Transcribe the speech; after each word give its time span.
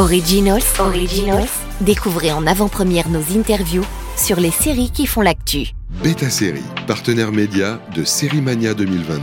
Originals, 0.00 0.62
Originals. 0.78 1.50
Découvrez 1.82 2.32
en 2.32 2.46
avant-première 2.46 3.10
nos 3.10 3.36
interviews 3.36 3.84
sur 4.16 4.40
les 4.40 4.50
séries 4.50 4.90
qui 4.90 5.04
font 5.04 5.20
l'actu. 5.20 5.74
Beta 6.02 6.30
Série, 6.30 6.64
partenaire 6.86 7.30
média 7.30 7.78
de 7.94 8.02
Série 8.04 8.40
Mania 8.40 8.72
2022. 8.72 9.20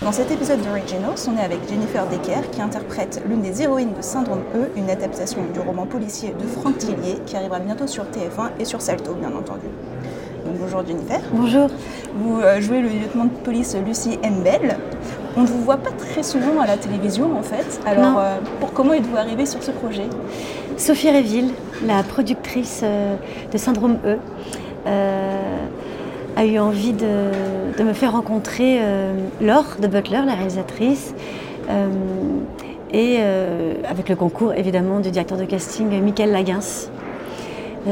Dans 0.00 0.10
cet 0.10 0.32
épisode 0.32 0.60
d'Originals, 0.62 1.14
on 1.28 1.38
est 1.38 1.44
avec 1.44 1.60
Jennifer 1.68 2.08
Decker 2.08 2.50
qui 2.50 2.60
interprète 2.60 3.22
l'une 3.28 3.42
des 3.42 3.62
héroïnes 3.62 3.94
de 3.96 4.02
Syndrome 4.02 4.42
E, 4.56 4.68
une 4.76 4.90
adaptation 4.90 5.44
du 5.54 5.60
roman 5.60 5.86
policier 5.86 6.34
de 6.36 6.46
Franck 6.48 6.78
Tillier 6.78 7.18
qui 7.24 7.36
arrivera 7.36 7.60
bientôt 7.60 7.86
sur 7.86 8.02
TF1 8.02 8.58
et 8.58 8.64
sur 8.64 8.82
Salto, 8.82 9.14
bien 9.14 9.32
entendu. 9.32 9.66
Donc, 10.44 10.56
bonjour 10.58 10.84
Jennifer. 10.84 11.20
Bonjour. 11.32 11.68
Vous 12.16 12.40
euh, 12.40 12.60
jouez 12.60 12.80
le 12.80 12.88
lieutenant 12.88 13.26
de 13.26 13.44
police 13.44 13.76
Lucie 13.86 14.18
Mbel. 14.18 14.76
On 15.36 15.42
ne 15.42 15.46
vous 15.46 15.62
voit 15.62 15.78
pas 15.78 15.90
très 15.90 16.22
souvent 16.22 16.60
à 16.60 16.66
la 16.66 16.76
télévision 16.76 17.36
en 17.38 17.42
fait. 17.42 17.80
Alors, 17.86 18.18
euh, 18.18 18.36
pour 18.60 18.72
comment 18.72 18.92
êtes-vous 18.92 19.16
arrivée 19.16 19.46
sur 19.46 19.62
ce 19.62 19.70
projet? 19.70 20.04
Sophie 20.76 21.10
Réville, 21.10 21.50
la 21.86 22.02
productrice 22.02 22.80
euh, 22.82 23.14
de 23.52 23.58
Syndrome 23.58 23.98
E, 24.04 24.16
euh, 24.86 25.66
a 26.36 26.44
eu 26.44 26.58
envie 26.58 26.92
de, 26.92 27.30
de 27.78 27.82
me 27.82 27.92
faire 27.92 28.12
rencontrer 28.12 28.78
euh, 28.80 29.14
Laure 29.40 29.76
de 29.80 29.86
Butler, 29.86 30.22
la 30.26 30.34
réalisatrice, 30.34 31.14
et 32.92 33.20
avec 33.88 34.08
le 34.08 34.16
concours 34.16 34.52
évidemment 34.52 35.00
du 35.00 35.10
directeur 35.10 35.38
de 35.38 35.44
casting 35.44 35.88
Michael 36.02 36.32
Laguins. 36.32 36.88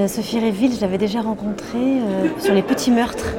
Sophie 0.08 0.40
Réville, 0.40 0.74
je 0.74 0.80
l'avais 0.80 0.98
déjà 0.98 1.20
rencontrée 1.20 2.00
sur 2.38 2.52
Les 2.52 2.62
Petits 2.62 2.90
Meurtres 2.90 3.32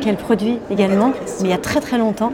qu'elle 0.00 0.16
produit 0.16 0.58
également, 0.70 1.12
mais 1.40 1.48
il 1.48 1.50
y 1.50 1.54
a 1.54 1.58
très 1.58 1.80
très 1.80 1.96
longtemps. 1.96 2.32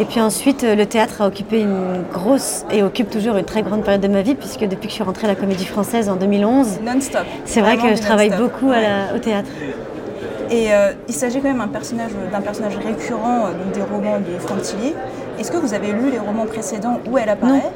Et 0.00 0.04
puis 0.04 0.20
ensuite, 0.20 0.62
euh, 0.62 0.74
le 0.76 0.86
théâtre 0.86 1.22
a 1.22 1.26
occupé 1.26 1.60
une 1.60 2.04
grosse 2.12 2.64
et 2.70 2.82
occupe 2.84 3.10
toujours 3.10 3.36
une 3.36 3.44
très 3.44 3.62
grande 3.62 3.82
période 3.82 4.00
de 4.00 4.06
ma 4.08 4.22
vie, 4.22 4.34
puisque 4.36 4.60
depuis 4.60 4.82
que 4.86 4.88
je 4.90 4.94
suis 4.94 5.02
rentrée 5.02 5.24
à 5.26 5.30
la 5.30 5.34
Comédie 5.34 5.64
Française 5.66 6.08
en 6.08 6.14
2011, 6.16 6.78
Non-stop. 6.84 7.22
c'est 7.44 7.60
vrai 7.60 7.76
que 7.76 7.94
je 7.96 8.00
travaille 8.00 8.30
beaucoup 8.30 8.66
à 8.66 8.76
Ouais. 8.76 8.82
la- 8.82 9.16
au 9.16 9.18
théâtre. 9.18 9.50
Et 10.50 10.72
euh, 10.72 10.92
il 11.08 11.14
s'agit 11.14 11.40
quand 11.40 11.48
même 11.48 11.58
d'un 11.58 11.66
personnage, 11.68 12.12
d'un 12.32 12.40
personnage 12.40 12.76
récurrent 12.76 13.46
euh, 13.46 13.64
donc 13.64 13.72
des 13.74 13.82
romans 13.82 14.18
de 14.20 14.38
Franck 14.38 14.62
Tillier. 14.62 14.94
Est-ce 15.38 15.50
que 15.50 15.56
vous 15.58 15.74
avez 15.74 15.88
lu 15.92 16.10
les 16.10 16.18
romans 16.18 16.46
précédents 16.46 17.00
où 17.10 17.18
elle 17.18 17.28
apparaît 17.28 17.70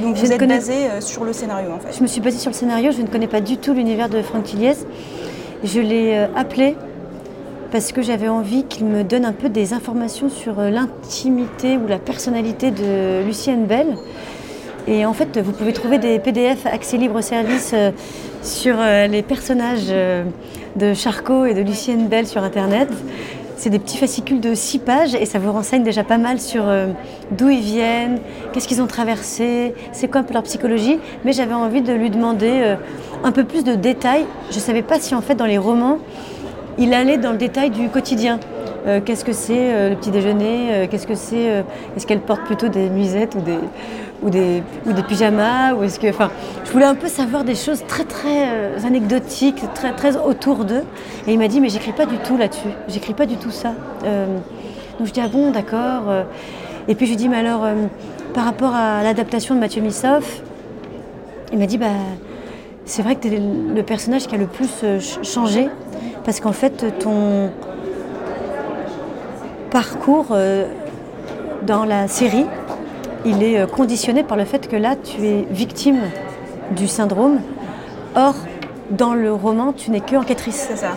Donc 0.00 0.16
Je 0.16 0.22
vous 0.22 0.32
êtes 0.32 0.38
connais- 0.40 0.56
basé 0.56 0.86
euh, 0.90 1.00
sur 1.00 1.24
le 1.24 1.32
scénario 1.32 1.68
en 1.70 1.78
fait. 1.78 1.96
Je 1.96 2.02
me 2.02 2.08
suis 2.08 2.20
basée 2.20 2.38
sur 2.38 2.50
le 2.50 2.56
scénario, 2.56 2.90
je 2.92 3.02
ne 3.02 3.06
connais 3.06 3.28
pas 3.28 3.40
du 3.40 3.56
tout 3.58 3.72
l'univers 3.74 4.08
de 4.08 4.20
Franck 4.22 4.44
Tilliez. 4.44 4.72
Je 5.62 5.80
l'ai 5.80 6.26
appelé 6.34 6.76
parce 7.70 7.92
que 7.92 8.02
j'avais 8.02 8.28
envie 8.28 8.64
qu'il 8.64 8.86
me 8.86 9.04
donne 9.04 9.24
un 9.24 9.32
peu 9.32 9.48
des 9.48 9.72
informations 9.72 10.28
sur 10.28 10.58
euh, 10.58 10.70
l'intimité 10.70 11.76
ou 11.76 11.86
la 11.86 11.98
personnalité 11.98 12.70
de 12.70 13.22
Lucienne 13.24 13.66
Bell. 13.66 13.96
Et 14.86 15.04
en 15.04 15.12
fait, 15.12 15.38
vous 15.38 15.52
pouvez 15.52 15.74
trouver 15.74 15.98
des 15.98 16.18
PDF 16.18 16.64
accès 16.64 16.96
libre 16.96 17.20
service 17.20 17.72
euh, 17.74 17.90
sur 18.42 18.76
euh, 18.78 19.06
les 19.06 19.22
personnages 19.22 19.88
de 20.76 20.94
Charcot 20.94 21.44
et 21.44 21.52
de 21.52 21.60
Lucienne 21.60 22.08
Bell 22.08 22.26
sur 22.26 22.42
Internet. 22.42 22.88
C'est 23.56 23.70
des 23.70 23.80
petits 23.80 23.98
fascicules 23.98 24.40
de 24.40 24.54
6 24.54 24.78
pages 24.78 25.14
et 25.14 25.26
ça 25.26 25.40
vous 25.40 25.50
renseigne 25.50 25.82
déjà 25.82 26.04
pas 26.04 26.16
mal 26.16 26.38
sur 26.38 26.62
d'où 27.32 27.48
ils 27.48 27.60
viennent, 27.60 28.20
qu'est-ce 28.52 28.68
qu'ils 28.68 28.80
ont 28.80 28.86
traversé, 28.86 29.74
c'est 29.90 30.06
quoi 30.06 30.20
un 30.20 30.24
peu 30.24 30.32
leur 30.32 30.44
psychologie. 30.44 31.00
Mais 31.24 31.32
j'avais 31.32 31.54
envie 31.54 31.82
de 31.82 31.92
lui 31.92 32.08
demander 32.08 32.76
un 33.24 33.32
peu 33.32 33.42
plus 33.42 33.64
de 33.64 33.74
détails. 33.74 34.26
Je 34.50 34.54
ne 34.54 34.60
savais 34.60 34.82
pas 34.82 35.00
si 35.00 35.12
en 35.16 35.20
fait 35.20 35.34
dans 35.34 35.44
les 35.44 35.58
romans, 35.58 35.98
il 36.78 36.94
allait 36.94 37.18
dans 37.18 37.32
le 37.32 37.38
détail 37.38 37.70
du 37.70 37.88
quotidien. 37.88 38.38
Euh, 38.86 39.00
qu'est-ce 39.04 39.24
que 39.24 39.32
c'est 39.32 39.72
euh, 39.72 39.90
le 39.90 39.96
petit 39.96 40.10
déjeuner 40.10 40.68
euh, 40.70 40.86
Qu'est-ce 40.88 41.06
que 41.06 41.16
c'est 41.16 41.64
Est-ce 41.96 42.06
qu'elle 42.06 42.20
porte 42.20 42.42
plutôt 42.42 42.68
des 42.68 42.88
nuisettes 42.88 43.34
ou 43.34 43.40
des, 43.40 43.58
ou 44.22 44.92
des, 44.92 45.02
pyjamas 45.02 45.74
ou 45.74 45.82
est-ce 45.82 45.98
que, 45.98 46.06
Je 46.10 46.72
voulais 46.72 46.84
un 46.84 46.94
peu 46.94 47.08
savoir 47.08 47.44
des 47.44 47.54
choses 47.54 47.84
très 47.86 48.04
très 48.04 48.48
anecdotiques, 48.84 49.62
très, 49.74 49.92
très 49.92 50.16
autour 50.16 50.64
d'eux. 50.64 50.84
Et 51.26 51.32
il 51.32 51.38
m'a 51.38 51.48
dit 51.48 51.60
mais 51.60 51.68
j'écris 51.68 51.92
pas 51.92 52.06
du 52.06 52.16
tout 52.18 52.36
là-dessus. 52.36 52.68
J'écris 52.88 53.14
pas 53.14 53.26
du 53.26 53.36
tout 53.36 53.50
ça. 53.50 53.74
Donc 54.02 55.06
je 55.06 55.12
dis 55.12 55.20
ah 55.22 55.28
bon 55.28 55.50
d'accord. 55.50 56.12
Et 56.86 56.94
puis 56.94 57.06
je 57.06 57.10
lui 57.12 57.16
dis 57.16 57.28
mais 57.28 57.38
alors 57.38 57.66
par 58.34 58.44
rapport 58.44 58.74
à 58.74 59.02
l'adaptation 59.02 59.54
de 59.54 59.60
Mathieu 59.60 59.82
Missoff, 59.82 60.42
il 61.52 61.58
m'a 61.58 61.66
dit 61.66 61.78
bah 61.78 61.86
c'est 62.84 63.02
vrai 63.02 63.16
que 63.16 63.28
tu 63.28 63.34
es 63.34 63.38
le 63.38 63.82
personnage 63.82 64.26
qui 64.26 64.34
a 64.34 64.38
le 64.38 64.46
plus 64.46 64.68
ch- 64.68 65.18
changé 65.22 65.68
parce 66.28 66.40
qu'en 66.40 66.52
fait 66.52 66.84
ton 66.98 67.48
parcours 69.70 70.26
euh, 70.32 70.66
dans 71.62 71.86
la 71.86 72.06
série, 72.06 72.44
il 73.24 73.42
est 73.42 73.60
euh, 73.60 73.66
conditionné 73.66 74.22
par 74.24 74.36
le 74.36 74.44
fait 74.44 74.68
que 74.68 74.76
là 74.76 74.94
tu 75.02 75.24
es 75.24 75.46
victime 75.50 76.00
du 76.76 76.86
syndrome. 76.86 77.38
Or, 78.14 78.34
dans 78.90 79.14
le 79.14 79.32
roman, 79.32 79.72
tu 79.72 79.90
n'es 79.90 80.00
que 80.00 80.16
enquêtrice. 80.16 80.66
C'est 80.68 80.76
ça. 80.76 80.90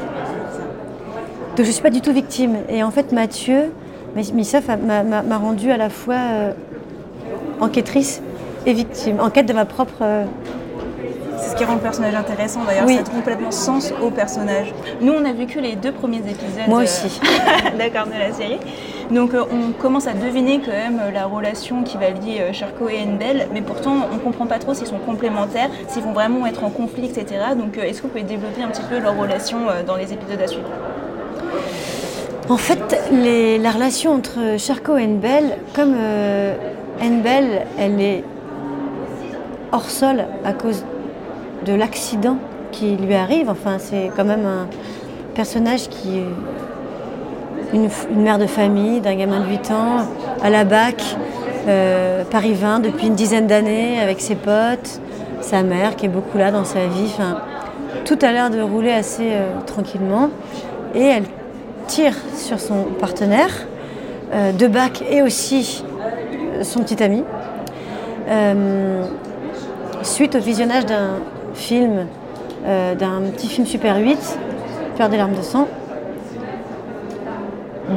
Donc 1.56 1.60
je 1.60 1.62
ne 1.62 1.72
suis 1.72 1.82
pas 1.82 1.92
du 1.92 2.02
tout 2.02 2.12
victime. 2.12 2.58
Et 2.68 2.84
en 2.84 2.92
fait, 2.92 3.14
Mathieu, 3.14 3.72
Missoff 4.18 4.70
a- 4.70 4.76
m'a 4.76 5.38
rendue 5.38 5.72
à 5.72 5.78
la 5.78 5.90
fois 5.90 6.16
euh, 6.16 6.52
enquêtrice 7.62 8.22
et 8.66 8.74
victime, 8.74 9.22
enquête 9.22 9.46
de 9.46 9.54
ma 9.54 9.64
propre... 9.64 9.94
euh, 10.02 10.26
C'est 11.42 11.50
ce 11.50 11.56
qui 11.56 11.64
rend 11.66 11.74
le 11.74 11.80
personnage 11.80 12.14
intéressant 12.14 12.64
d'ailleurs, 12.66 12.86
Oui. 12.86 12.96
ça 12.98 13.04
donne 13.04 13.14
complètement 13.16 13.52
sens 13.52 13.92
au 14.02 14.12
personnage. 14.12 14.74
Nous 15.02 15.12
on 15.12 15.26
a 15.26 15.34
vécu 15.34 15.60
les 15.60 15.76
deux 15.76 15.92
premiers 15.92 16.20
épisodes 16.20 16.68
Moi 16.68 16.80
euh, 16.80 16.84
aussi. 16.84 17.20
d'accord, 17.78 18.06
de 18.06 18.18
la 18.20 18.32
série. 18.32 18.60
Donc 19.10 19.34
euh, 19.34 19.44
on 19.52 19.72
commence 19.74 20.08
à 20.08 20.14
deviner 20.14 20.62
quand 20.64 20.72
même 20.72 21.00
euh, 21.02 21.12
la 21.12 21.26
relation 21.26 21.84
qui 21.84 21.98
va 21.98 22.10
lier 22.12 22.40
euh, 22.42 22.54
Charcot 22.54 22.88
et 22.90 23.02
Enbel, 23.04 23.48
mais 23.54 23.62
pourtant 23.62 23.94
on 24.14 24.18
comprend 24.20 24.46
pas 24.46 24.60
trop 24.60 24.74
s'ils 24.74 24.88
sont 24.88 25.00
complémentaires, 25.00 25.70
s'ils 25.90 26.04
vont 26.04 26.14
vraiment 26.14 26.46
être 26.46 26.64
en 26.64 26.70
conflit, 26.70 27.06
etc. 27.08 27.42
Donc 27.58 27.78
euh, 27.78 27.82
est-ce 27.84 27.98
que 27.98 28.04
vous 28.04 28.10
pouvez 28.10 28.24
développer 28.24 28.62
un 28.64 28.68
petit 28.68 28.84
peu 28.90 29.00
leur 29.00 29.18
relation 29.18 29.68
euh, 29.70 29.84
dans 29.84 29.96
les 29.96 30.14
épisodes 30.14 30.42
à 30.42 30.48
suivre? 30.48 30.68
En 32.50 32.58
fait, 32.58 33.00
les- 33.12 33.58
la 33.58 33.72
relation 33.72 34.14
entre 34.14 34.58
Charcot 34.58 34.98
et 34.98 35.06
Enbel, 35.06 35.58
comme 35.74 35.94
euh, 35.98 36.56
Enbel, 37.02 37.66
elle 37.80 38.00
est 38.02 38.24
hors 39.72 39.90
sol 39.90 40.26
à 40.46 40.54
cause 40.54 40.84
de 41.66 41.74
l'accident 41.74 42.38
qui 42.72 42.96
lui 42.96 43.16
arrive. 43.16 43.50
Enfin, 43.50 43.78
c'est 43.80 44.12
quand 44.16 44.26
même 44.26 44.46
un 44.46 44.68
personnage 45.36 45.90
qui 45.90 46.20
est 46.20 46.26
une, 47.74 47.90
mère 48.16 48.38
de 48.38 48.48
famille, 48.48 49.00
d'un 49.00 49.16
gamin 49.16 49.42
de 49.42 49.48
8 49.48 49.72
ans, 49.72 50.06
à 50.42 50.50
la 50.50 50.64
BAC, 50.64 51.04
euh, 51.68 52.24
Paris 52.30 52.54
20, 52.54 52.80
depuis 52.80 53.08
une 53.08 53.16
dizaine 53.16 53.48
d'années, 53.48 54.00
avec 54.00 54.20
ses 54.22 54.36
potes, 54.36 55.00
sa 55.42 55.64
mère 55.64 55.96
qui 55.96 56.06
est 56.06 56.10
beaucoup 56.10 56.38
là 56.38 56.52
dans 56.52 56.66
sa 56.66 56.86
vie. 56.88 57.16
Tout 58.06 58.18
a 58.22 58.32
l'air 58.32 58.50
de 58.50 58.62
rouler 58.62 58.92
assez 58.92 59.30
euh, 59.32 59.60
tranquillement. 59.66 60.30
Et 60.96 61.04
elle 61.04 61.24
tire 61.88 62.16
sur 62.36 62.60
son 62.60 62.84
partenaire 63.00 63.52
euh, 64.34 64.52
de 64.52 64.68
bac 64.68 65.04
et 65.10 65.22
aussi 65.22 65.84
son 66.64 66.82
petit 66.82 67.02
ami. 67.02 67.24
Suite 70.04 70.36
au 70.36 70.40
visionnage 70.40 70.86
d'un 70.86 71.20
film, 71.54 72.08
euh, 72.66 72.96
d'un 72.96 73.22
petit 73.34 73.48
film 73.48 73.66
Super 73.66 73.98
8, 73.98 74.40
Peur 74.98 75.10
des 75.10 75.18
larmes 75.18 75.36
de 75.36 75.42
sang. 75.42 75.68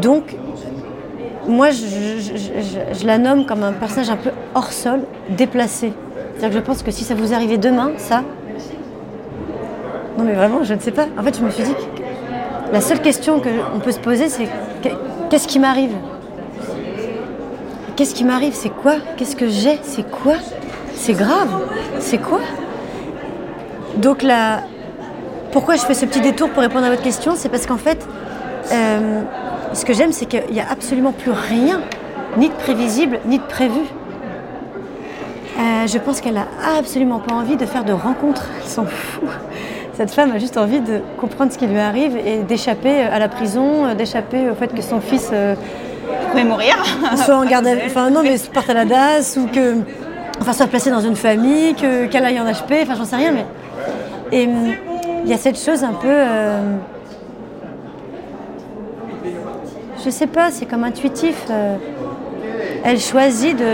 Donc, 0.01 0.37
moi, 1.47 1.69
je, 1.71 3.07
la 3.07 3.19
nomme 3.19 3.47
comme 3.47 3.63
un 3.63 3.73
personnage 3.73 4.11
un 4.11 4.17
peu 4.17 4.31
hors 4.55 4.73
sol, 4.73 5.01
déplacé. 5.31 5.93
C'est-à-dire 6.37 6.59
que 6.61 6.65
je 6.65 6.67
pense 6.67 6.83
que 6.83 6.91
si 6.91 7.05
ça 7.05 7.15
vous 7.15 7.33
arrivait 7.35 7.59
demain, 7.59 7.93
ça. 7.99 8.23
Non, 10.19 10.25
mais 10.25 10.33
vraiment, 10.33 10.63
je 10.63 10.75
ne 10.75 10.81
sais 10.81 10.93
pas. 10.93 11.07
En 11.19 11.23
fait, 11.23 11.37
je 11.39 11.45
me 11.45 11.51
suis 11.51 11.65
dit 11.65 11.75
la 12.73 12.81
seule 12.81 13.01
question 13.01 13.41
qu'on 13.41 13.81
peut 13.81 13.93
se 13.93 13.99
poser, 14.01 14.29
c'est 14.29 14.47
que- 14.83 14.95
qu'est-ce 15.31 15.47
qui 15.47 15.59
m'arrive? 15.59 15.93
Qu'est-ce 17.97 18.15
qui 18.15 18.25
m'arrive? 18.25 18.55
C'est 18.55 18.71
quoi? 18.71 18.95
Qu'est-ce 19.17 19.37
que 19.37 19.49
j'ai? 19.49 19.79
C'est 19.83 20.09
quoi? 20.11 20.35
C'est 20.95 21.13
grave? 21.13 21.49
C'est 22.01 22.19
quoi? 22.19 22.41
Donc 23.97 24.23
là, 24.23 24.61
pourquoi 25.53 25.77
je 25.77 25.83
fais 25.83 25.95
ce 25.95 26.05
petit 26.07 26.21
détour 26.21 26.51
pour 26.51 26.63
répondre 26.63 26.85
à 26.87 26.91
votre 26.91 27.03
question 27.03 27.35
C'est 27.37 27.49
parce 27.49 27.67
qu'en 27.67 27.77
fait, 27.77 28.07
euh, 28.73 29.23
ce 29.73 29.85
que 29.85 29.93
j'aime, 29.93 30.13
c'est 30.13 30.27
qu'il 30.27 30.43
n'y 30.53 30.61
a 30.61 30.67
absolument 30.71 31.13
plus 31.13 31.31
rien, 31.31 31.81
ni 32.37 32.49
de 32.49 32.55
prévisible, 32.55 33.21
ni 33.27 33.39
de 33.39 33.45
prévu. 33.45 33.81
Euh, 35.57 35.87
je 35.87 35.99
pense 35.99 36.21
qu'elle 36.21 36.37
a 36.37 36.47
absolument 36.79 37.21
pas 37.21 37.35
envie 37.35 37.57
de 37.57 37.65
faire 37.67 37.85
de 37.85 37.93
rencontres. 37.93 38.47
Elle 38.63 38.69
s'en 38.69 38.85
fout. 38.87 39.29
Cette 39.97 40.11
femme 40.11 40.33
a 40.33 40.39
juste 40.39 40.57
envie 40.57 40.81
de 40.81 41.01
comprendre 41.21 41.53
ce 41.53 41.59
qui 41.59 41.69
lui 41.69 41.79
arrive 41.79 42.17
et 42.17 42.39
d'échapper 42.39 43.03
à 43.03 43.21
la 43.21 43.29
prison, 43.29 43.95
d'échapper 43.95 44.51
au 44.51 44.55
fait 44.57 44.75
que 44.75 44.83
son 44.83 45.01
fils 45.01 45.31
euh, 45.33 45.55
pouvez 46.33 46.43
mourir 46.43 46.75
soit 47.25 47.37
en 47.37 47.45
garde, 47.45 47.69
à- 47.69 47.75
enfin 47.87 48.11
non 48.11 48.25
mais 48.25 48.35
parte 48.53 48.69
à 48.71 48.75
la 48.75 48.85
DAS 48.87 49.37
ou 49.41 49.47
que, 49.47 49.77
enfin 50.41 50.53
soit 50.53 50.67
placé 50.67 50.91
dans 50.91 50.99
une 51.01 51.15
famille, 51.15 51.75
que 51.77 52.07
qu'elle 52.07 52.25
aille 52.25 52.41
en 52.41 52.45
HP, 52.45 52.83
enfin 52.83 52.97
j'en 52.97 53.05
sais 53.05 53.15
rien 53.15 53.31
mais 53.31 53.47
et 54.33 54.47
hum, 54.47 54.73
il 55.25 55.31
y 55.31 55.33
a 55.33 55.39
cette 55.39 55.59
chose 55.59 55.85
un 55.85 55.93
peu, 55.93 56.09
euh, 56.09 56.77
je 60.05 60.11
sais 60.11 60.27
pas, 60.27 60.51
c'est 60.51 60.67
comme 60.67 60.85
intuitif. 60.85 61.47
euh, 61.51 61.77
elle 62.85 63.01
choisit 63.01 63.57
de, 63.57 63.65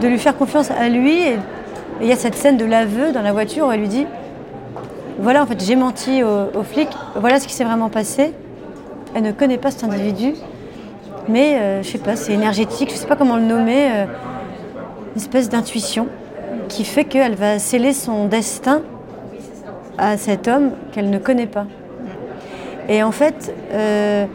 de 0.00 0.08
lui 0.08 0.18
faire 0.18 0.36
confiance 0.36 0.70
à 0.70 0.88
lui. 0.88 1.20
Et 1.20 1.36
il 2.00 2.06
y 2.06 2.12
a 2.12 2.16
cette 2.16 2.34
scène 2.34 2.56
de 2.56 2.64
l'aveu 2.64 3.12
dans 3.12 3.22
la 3.22 3.32
voiture 3.32 3.66
où 3.66 3.72
elle 3.72 3.80
lui 3.80 3.88
dit 3.88 4.06
Voilà, 5.18 5.42
en 5.42 5.46
fait, 5.46 5.62
j'ai 5.64 5.76
menti 5.76 6.22
aux, 6.22 6.62
flics, 6.62 6.88
voilà 7.16 7.40
ce 7.40 7.46
qui 7.46 7.54
s'est 7.54 7.64
vraiment 7.64 7.88
passé. 7.88 8.32
Elle 9.14 9.22
ne 9.22 9.32
connaît 9.32 9.58
pas 9.58 9.70
cet 9.70 9.84
individu, 9.84 10.34
mais 11.28 11.56
euh, 11.56 11.82
je 11.82 11.88
sais 11.90 11.98
pas, 11.98 12.16
c'est 12.16 12.32
énergétique, 12.32 12.90
je 12.90 12.96
sais 12.96 13.06
pas 13.06 13.16
comment 13.16 13.36
le 13.36 13.42
nommer, 13.42 13.90
euh, 13.90 14.04
une 15.14 15.20
espèce 15.20 15.50
d'intuition 15.50 16.08
qui 16.68 16.84
fait 16.84 17.04
qu'elle 17.04 17.34
va 17.34 17.58
sceller 17.58 17.92
son 17.92 18.26
destin 18.26 18.80
à 20.02 20.16
cet 20.16 20.48
homme 20.48 20.72
qu'elle 20.90 21.10
ne 21.10 21.18
connaît 21.18 21.46
pas. 21.46 21.66
Et 22.88 23.04
en 23.04 23.12
fait, 23.12 23.54
euh, 23.72 24.26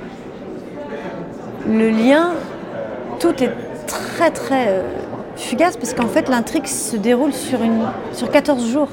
le 1.68 1.90
lien, 1.90 2.32
tout 3.20 3.44
est 3.44 3.52
très 3.86 4.32
très 4.32 4.68
euh, 4.70 4.82
fugace 5.36 5.76
parce 5.76 5.94
qu'en 5.94 6.08
fait 6.08 6.30
l'intrigue 6.30 6.66
se 6.66 6.96
déroule 6.96 7.34
sur, 7.34 7.62
une, 7.62 7.82
sur 8.14 8.32
14 8.32 8.66
jours. 8.72 8.88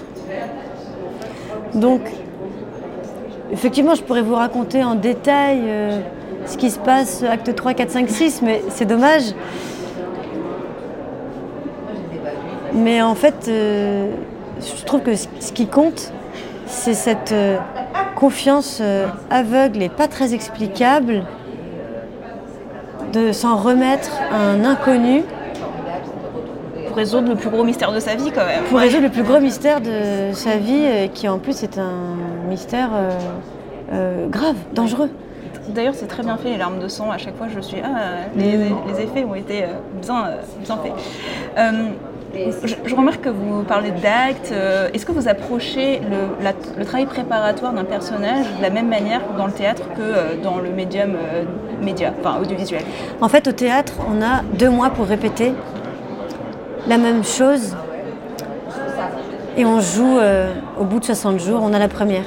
Donc, 1.74 2.00
effectivement, 3.52 3.94
je 3.94 4.02
pourrais 4.02 4.22
vous 4.22 4.34
raconter 4.34 4.82
en 4.82 4.96
détail 4.96 5.60
euh, 5.66 6.00
ce 6.46 6.56
qui 6.56 6.70
se 6.70 6.80
passe 6.80 7.22
acte 7.22 7.54
3, 7.54 7.74
4, 7.74 7.90
5, 7.90 8.08
6, 8.08 8.42
mais 8.42 8.62
c'est 8.70 8.84
dommage. 8.84 9.32
Mais 12.72 13.00
en 13.00 13.14
fait, 13.14 13.36
je 13.46 14.84
trouve 14.84 15.02
que 15.02 15.14
ce 15.14 15.52
qui 15.52 15.68
compte, 15.68 16.12
c'est 16.66 16.94
cette 16.94 17.32
euh, 17.32 17.58
confiance 18.16 18.78
euh, 18.80 19.06
aveugle 19.30 19.82
et 19.82 19.88
pas 19.88 20.08
très 20.08 20.34
explicable 20.34 21.24
de 23.12 23.32
s'en 23.32 23.56
remettre 23.56 24.10
à 24.32 24.36
un 24.36 24.64
inconnu. 24.64 25.22
Pour 26.86 26.96
résoudre 26.96 27.28
le 27.28 27.36
plus 27.36 27.50
gros 27.50 27.64
mystère 27.64 27.92
de 27.92 28.00
sa 28.00 28.14
vie 28.14 28.30
quand 28.30 28.46
même. 28.46 28.64
Pour 28.64 28.78
résoudre 28.78 29.04
le 29.04 29.10
plus 29.10 29.22
gros 29.22 29.40
mystère 29.40 29.80
de 29.80 30.32
sa 30.32 30.56
vie, 30.56 30.84
euh, 30.84 31.06
qui 31.08 31.28
en 31.28 31.38
plus 31.38 31.62
est 31.62 31.78
un 31.78 32.16
mystère 32.48 32.90
grave, 34.28 34.56
dangereux. 34.72 35.10
D'ailleurs, 35.68 35.94
c'est 35.94 36.08
très 36.08 36.22
bien 36.22 36.36
fait, 36.36 36.50
les 36.50 36.56
larmes 36.56 36.78
de 36.78 36.88
sang. 36.88 37.10
À 37.10 37.18
chaque 37.18 37.36
fois, 37.36 37.46
je 37.48 37.60
suis. 37.60 37.78
Ah, 37.82 38.26
les, 38.36 38.54
effets 39.00 39.24
ont 39.24 39.34
été 39.34 39.64
bien, 40.02 40.30
bien 40.62 40.76
faits. 40.76 40.92
Je, 42.64 42.94
remarque 42.94 43.22
que 43.22 43.28
vous 43.28 43.62
parlez 43.62 43.90
d'actes. 43.90 44.50
Euh, 44.52 44.88
est-ce 44.92 45.06
que 45.06 45.12
vous 45.12 45.28
approchez 45.28 46.00
le, 46.00 46.84
travail 46.84 47.06
préparatoire 47.06 47.72
d'un 47.72 47.84
personnage 47.84 48.46
de 48.56 48.62
la 48.62 48.70
même 48.70 48.88
manière 48.88 49.20
dans 49.36 49.46
le 49.46 49.52
théâtre 49.52 49.82
que 49.96 50.02
euh, 50.02 50.42
dans 50.42 50.58
le 50.58 50.70
médium 50.70 51.14
euh, 51.14 51.44
média, 51.80 52.12
enfin 52.18 52.40
audiovisuel? 52.40 52.82
En 53.20 53.28
fait, 53.28 53.46
au 53.46 53.52
théâtre, 53.52 53.94
on 54.08 54.22
a 54.22 54.42
deux 54.58 54.70
mois 54.70 54.90
pour 54.90 55.06
répéter 55.06 55.52
la 56.88 56.98
même 56.98 57.24
chose 57.24 57.76
et 59.56 59.64
on 59.64 59.80
joue 59.80 60.18
au 60.78 60.84
bout 60.84 60.98
de 60.98 61.04
60 61.04 61.38
jours, 61.38 61.60
on 61.62 61.72
a 61.72 61.78
la 61.78 61.88
première. 61.88 62.24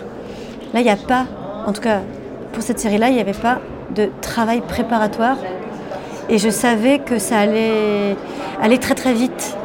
Là, 0.74 0.80
il 0.80 0.84
n'y 0.84 0.90
a 0.90 0.96
pas, 0.96 1.26
en 1.66 1.74
tout 1.74 1.82
cas 1.82 2.00
pour 2.54 2.64
cette 2.64 2.80
série-là, 2.80 3.10
il 3.10 3.16
n'y 3.16 3.22
avait 3.22 3.34
pas 3.34 3.60
de 3.94 4.10
travail 4.22 4.62
préparatoire 4.62 5.38
et 6.30 6.38
je 6.38 6.50
savais 6.50 7.00
que 7.00 7.20
ça 7.20 7.38
allait 7.40 8.16
aller 8.62 8.80
très 8.80 8.96
très 8.96 9.14
vite 9.14 9.58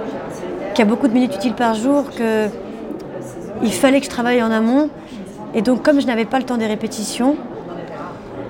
qu'il 0.73 0.85
y 0.85 0.89
a 0.89 0.91
beaucoup 0.91 1.09
de 1.09 1.13
minutes 1.13 1.35
utiles 1.35 1.55
par 1.55 1.75
jour, 1.75 2.05
qu'il 2.11 3.73
fallait 3.73 4.01
que 4.01 4.07
je 4.07 4.11
travaille 4.11 4.43
en 4.43 4.51
amont. 4.51 4.91
Et 5.55 5.63
donc, 5.63 5.83
comme 5.83 6.01
je 6.01 6.07
n'avais 6.07 6.25
pas 6.25 6.39
le 6.39 6.45
temps 6.45 6.57
des 6.57 6.67
répétitions, 6.67 7.37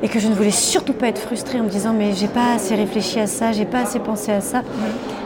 et 0.02 0.08
que 0.08 0.18
je 0.18 0.28
ne 0.28 0.34
voulais 0.34 0.50
surtout 0.50 0.92
pas 0.92 1.06
être 1.08 1.20
frustrée 1.20 1.60
en 1.60 1.64
me 1.64 1.68
disant 1.68 1.92
mais 1.96 2.12
j'ai 2.12 2.26
pas 2.26 2.54
assez 2.56 2.74
réfléchi 2.74 3.20
à 3.20 3.28
ça, 3.28 3.52
j'ai 3.52 3.64
pas 3.64 3.82
assez 3.82 4.00
pensé 4.00 4.32
à 4.32 4.40
ça, 4.40 4.62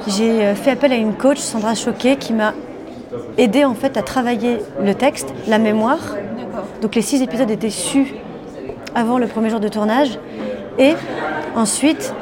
j'ai 0.06 0.44
euh, 0.44 0.54
fait 0.54 0.70
appel 0.70 0.92
à 0.92 0.96
une 0.96 1.14
coach, 1.14 1.38
Sandra 1.38 1.74
Choquet, 1.74 2.16
qui 2.16 2.34
m'a 2.34 2.52
aidé 3.38 3.64
en 3.64 3.74
fait 3.74 3.96
à 3.96 4.02
travailler 4.02 4.58
le 4.82 4.94
texte, 4.94 5.32
la 5.48 5.58
mémoire. 5.58 5.98
Donc 6.82 6.94
les 6.94 7.02
six 7.02 7.22
épisodes 7.22 7.50
étaient 7.50 7.70
sus 7.70 8.14
avant 8.94 9.18
le 9.18 9.26
premier 9.26 9.48
jour 9.48 9.60
de 9.60 9.68
tournage. 9.68 10.18
Et 10.78 10.94
ensuite, 11.54 12.12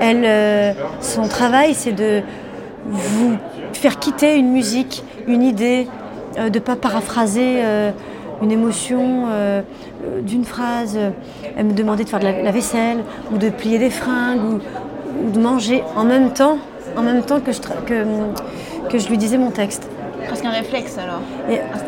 elle, 0.00 0.24
euh, 0.24 0.72
son 1.00 1.26
travail, 1.26 1.74
c'est 1.74 1.92
de 1.92 2.22
vous 2.86 3.36
faire 3.76 3.98
quitter 3.98 4.36
une 4.36 4.50
musique, 4.50 5.02
une 5.26 5.42
idée, 5.42 5.86
euh, 6.38 6.48
de 6.48 6.58
ne 6.58 6.64
pas 6.64 6.76
paraphraser 6.76 7.62
euh, 7.62 7.90
une 8.42 8.52
émotion 8.52 9.26
euh, 9.28 9.62
d'une 10.22 10.44
phrase. 10.44 10.98
Elle 11.56 11.66
me 11.66 11.72
demandait 11.72 12.04
de 12.04 12.08
faire 12.08 12.20
de 12.20 12.24
la, 12.24 12.50
vaisselle 12.50 12.98
ou 13.32 13.38
de 13.38 13.50
plier 13.50 13.78
des 13.78 13.90
fringues 13.90 14.40
ou, 14.42 15.30
de 15.30 15.38
manger 15.38 15.84
en 15.94 16.04
même 16.04 16.32
temps, 16.32 16.58
en 16.96 17.02
même 17.02 17.22
temps 17.22 17.40
que 17.40 17.52
je, 17.52 17.60
que, 17.60 18.04
que 18.88 18.98
je 18.98 19.08
lui 19.08 19.18
disais 19.18 19.38
mon 19.38 19.50
texte. 19.50 19.88
Presque 20.26 20.44
un 20.44 20.50
réflexe 20.50 20.96
alors. 20.98 21.20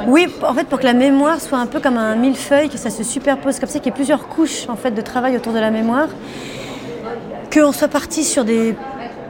oui, 0.06 0.26
en 0.46 0.52
fait, 0.52 0.64
pour 0.64 0.78
que 0.78 0.84
la 0.84 0.92
mémoire 0.92 1.40
soit 1.40 1.58
un 1.58 1.66
peu 1.66 1.81
comme 1.81 1.96
un 1.96 2.14
millefeuille, 2.16 2.69
que 2.69 2.78
ça 2.78 2.90
se 2.90 3.02
superpose 3.02 3.58
comme 3.58 3.69
ça, 3.69 3.78
qu'il 3.78 3.86
y 3.86 3.88
ait 3.88 3.92
plusieurs 3.92 4.28
couches 4.28 4.69
en 4.69 4.76
fait 4.76 4.90
de 4.90 5.00
travail 5.00 5.36
autour 5.36 5.52
de 5.52 5.58
la 5.58 5.70
mémoire, 5.70 6.08
qu'on 7.52 7.72
soit 7.72 7.88
parti 7.88 8.25
sur 8.25 8.44
des, 8.44 8.76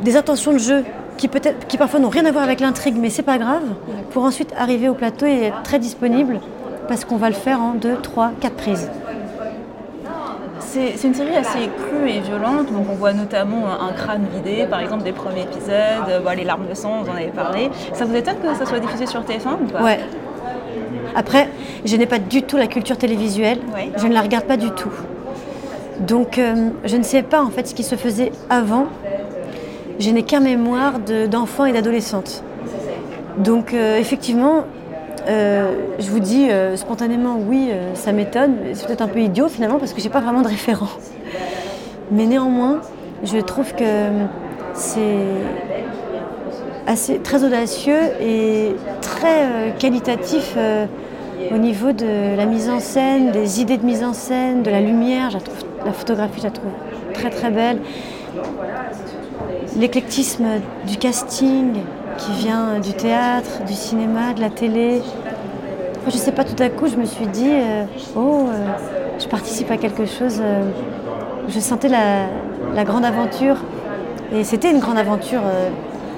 des 0.02 0.16
intentions 0.16 0.52
de 0.52 0.58
jeu 0.58 0.84
qui, 1.16 1.28
peut-être, 1.28 1.66
qui 1.66 1.76
parfois 1.76 2.00
n'ont 2.00 2.08
rien 2.08 2.24
à 2.26 2.32
voir 2.32 2.44
avec 2.44 2.60
l'intrigue, 2.60 2.96
mais 2.98 3.10
c'est 3.10 3.22
pas 3.22 3.38
grave, 3.38 3.62
pour 4.10 4.24
ensuite 4.24 4.52
arriver 4.58 4.88
au 4.88 4.94
plateau 4.94 5.26
et 5.26 5.44
être 5.44 5.62
très 5.62 5.78
disponible, 5.78 6.40
parce 6.88 7.04
qu'on 7.04 7.16
va 7.16 7.28
le 7.28 7.34
faire 7.34 7.60
en 7.60 7.74
2, 7.74 7.96
3, 8.02 8.32
4 8.40 8.54
prises. 8.54 8.90
C'est, 10.58 11.04
une 11.04 11.14
série 11.14 11.36
assez 11.36 11.68
crue 11.68 12.10
et 12.10 12.20
violente, 12.20 12.72
donc 12.72 12.86
on 12.90 12.94
voit 12.94 13.12
notamment 13.12 13.66
un 13.66 13.92
crâne 13.92 14.26
vidé, 14.34 14.66
par 14.66 14.80
exemple 14.80 15.04
des 15.04 15.12
premiers 15.12 15.42
épisodes, 15.42 16.36
les 16.36 16.44
larmes 16.44 16.66
de 16.68 16.74
sang, 16.74 17.02
vous 17.02 17.10
en 17.10 17.14
avez 17.14 17.28
parlé. 17.28 17.70
Ça 17.92 18.04
vous 18.04 18.16
étonne 18.16 18.38
que 18.42 18.52
ça 18.54 18.66
soit 18.66 18.80
diffusé 18.80 19.06
sur 19.06 19.20
TF1 19.20 19.62
ou 19.62 19.66
pas? 19.66 19.82
Ouais. 19.82 20.00
Après, 21.14 21.48
je 21.84 21.96
n'ai 21.96 22.06
pas 22.06 22.18
du 22.18 22.42
tout 22.42 22.56
la 22.56 22.66
culture 22.66 22.98
télévisuelle, 22.98 23.60
je 23.96 24.06
ne 24.08 24.14
la 24.14 24.20
regarde 24.20 24.46
pas 24.46 24.56
du 24.56 24.70
tout. 24.72 24.90
Donc 26.00 26.38
euh, 26.38 26.70
je 26.84 26.96
ne 26.96 27.04
sais 27.04 27.22
pas 27.22 27.42
en 27.42 27.50
fait 27.50 27.68
ce 27.68 27.74
qui 27.74 27.84
se 27.84 27.94
faisait 27.94 28.32
avant 28.50 28.86
je 29.98 30.10
n'ai 30.10 30.22
qu'un 30.22 30.40
mémoire 30.40 30.94
d'enfants 31.30 31.66
et 31.66 31.72
d'adolescentes. 31.72 32.42
Donc 33.38 33.74
euh, 33.74 33.98
effectivement, 33.98 34.64
euh, 35.28 35.72
je 35.98 36.08
vous 36.10 36.20
dis 36.20 36.50
euh, 36.50 36.76
spontanément 36.76 37.36
oui, 37.38 37.70
ça 37.94 38.12
m'étonne, 38.12 38.56
c'est 38.74 38.86
peut-être 38.86 39.02
un 39.02 39.08
peu 39.08 39.20
idiot 39.20 39.48
finalement 39.48 39.78
parce 39.78 39.92
que 39.92 40.00
je 40.00 40.04
n'ai 40.04 40.10
pas 40.12 40.20
vraiment 40.20 40.42
de 40.42 40.48
référent. 40.48 40.88
Mais 42.10 42.26
néanmoins, 42.26 42.80
je 43.24 43.38
trouve 43.38 43.74
que 43.74 44.08
c'est 44.74 45.18
assez 46.86 47.18
très 47.18 47.44
audacieux 47.44 47.98
et 48.20 48.76
très 49.00 49.74
qualitatif 49.78 50.56
au 51.50 51.56
niveau 51.56 51.92
de 51.92 52.36
la 52.36 52.44
mise 52.44 52.68
en 52.68 52.78
scène, 52.80 53.30
des 53.30 53.62
idées 53.62 53.78
de 53.78 53.86
mise 53.86 54.04
en 54.04 54.12
scène, 54.12 54.62
de 54.62 54.70
la 54.70 54.80
lumière. 54.80 55.30
la 55.84 55.92
photographie, 55.92 56.40
je 56.40 56.44
la 56.44 56.50
trouve 56.50 56.70
très 57.14 57.30
très 57.30 57.50
belle 57.50 57.78
l'éclectisme 59.76 60.44
du 60.86 60.96
casting 60.96 61.72
qui 62.18 62.32
vient 62.32 62.78
du 62.80 62.92
théâtre, 62.92 63.64
du 63.66 63.74
cinéma, 63.74 64.32
de 64.34 64.40
la 64.40 64.50
télé. 64.50 65.02
je 66.06 66.12
ne 66.12 66.18
sais 66.18 66.32
pas, 66.32 66.44
tout 66.44 66.60
à 66.62 66.68
coup, 66.68 66.86
je 66.86 66.96
me 66.96 67.04
suis 67.04 67.26
dit, 67.26 67.50
euh, 67.50 67.84
oh, 68.16 68.46
euh, 68.48 68.66
je 69.18 69.26
participe 69.26 69.70
à 69.70 69.76
quelque 69.76 70.06
chose. 70.06 70.40
Euh, 70.40 70.62
je 71.48 71.58
sentais 71.60 71.88
la, 71.88 72.84
grande 72.84 73.04
aventure. 73.04 73.56
Et 74.32 74.44
c'était 74.44 74.70
une 74.70 74.80
grande 74.80 74.98
aventure, 74.98 75.42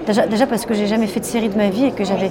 déjà, 0.06 0.26
déjà, 0.26 0.46
parce 0.46 0.64
que 0.64 0.74
j'ai 0.74 0.86
jamais 0.86 1.06
fait 1.06 1.20
de 1.20 1.24
série 1.24 1.48
de 1.48 1.56
ma 1.56 1.68
vie 1.68 1.86
et 1.86 1.90
que 1.90 2.04
j'avais 2.04 2.30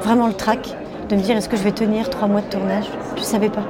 vraiment 0.00 0.26
le 0.26 0.34
trac 0.34 0.74
de 1.08 1.16
me 1.16 1.20
dire, 1.20 1.36
est-ce 1.36 1.48
que 1.48 1.56
je 1.56 1.62
vais 1.62 1.72
tenir 1.72 2.10
trois 2.10 2.28
mois 2.28 2.40
de 2.40 2.46
tournage? 2.46 2.86
Je 3.14 3.20
ne 3.20 3.24
savais 3.24 3.48
pas. 3.48 3.62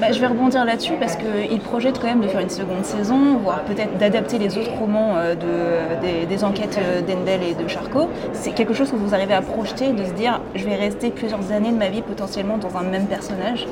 Bah, 0.00 0.12
je 0.12 0.20
vais 0.20 0.28
rebondir 0.28 0.64
là-dessus 0.64 0.92
parce 1.00 1.16
qu'il 1.16 1.58
projette 1.58 1.98
quand 1.98 2.06
même 2.06 2.20
de 2.20 2.28
faire 2.28 2.40
une 2.40 2.50
seconde 2.50 2.84
saison, 2.84 3.36
voire 3.42 3.62
peut-être 3.62 3.98
d'adapter 3.98 4.38
les 4.38 4.56
autres 4.56 4.72
romans 4.78 5.14
euh, 5.16 5.34
de, 5.34 6.24
des, 6.26 6.44
enquêtes 6.44 6.78
euh, 6.78 7.00
d'Endel 7.00 7.40
et 7.42 7.60
de 7.60 7.66
Charcot. 7.66 8.08
C'est 8.32 8.52
quelque 8.52 8.74
chose 8.74 8.92
que 8.92 8.96
vous 8.96 9.12
arrivez 9.12 9.34
à 9.34 9.42
projeter, 9.42 9.88
de 9.92 10.04
se 10.04 10.12
dire 10.12 10.40
je 10.54 10.64
vais 10.64 10.76
rester 10.76 11.10
plusieurs 11.10 11.50
années 11.50 11.72
de 11.72 11.76
ma 11.76 11.88
vie 11.88 12.02
potentiellement 12.02 12.58
dans 12.58 12.76
un 12.76 12.84
même 12.84 13.06
personnage? 13.06 13.66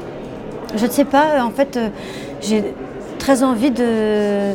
Je 0.75 0.85
ne 0.85 0.91
sais 0.91 1.05
pas, 1.05 1.45
en 1.45 1.51
fait 1.51 1.77
euh, 1.77 1.91
j'ai 2.41 2.75
très 3.21 3.45
envie 3.45 3.71
de 3.71 4.53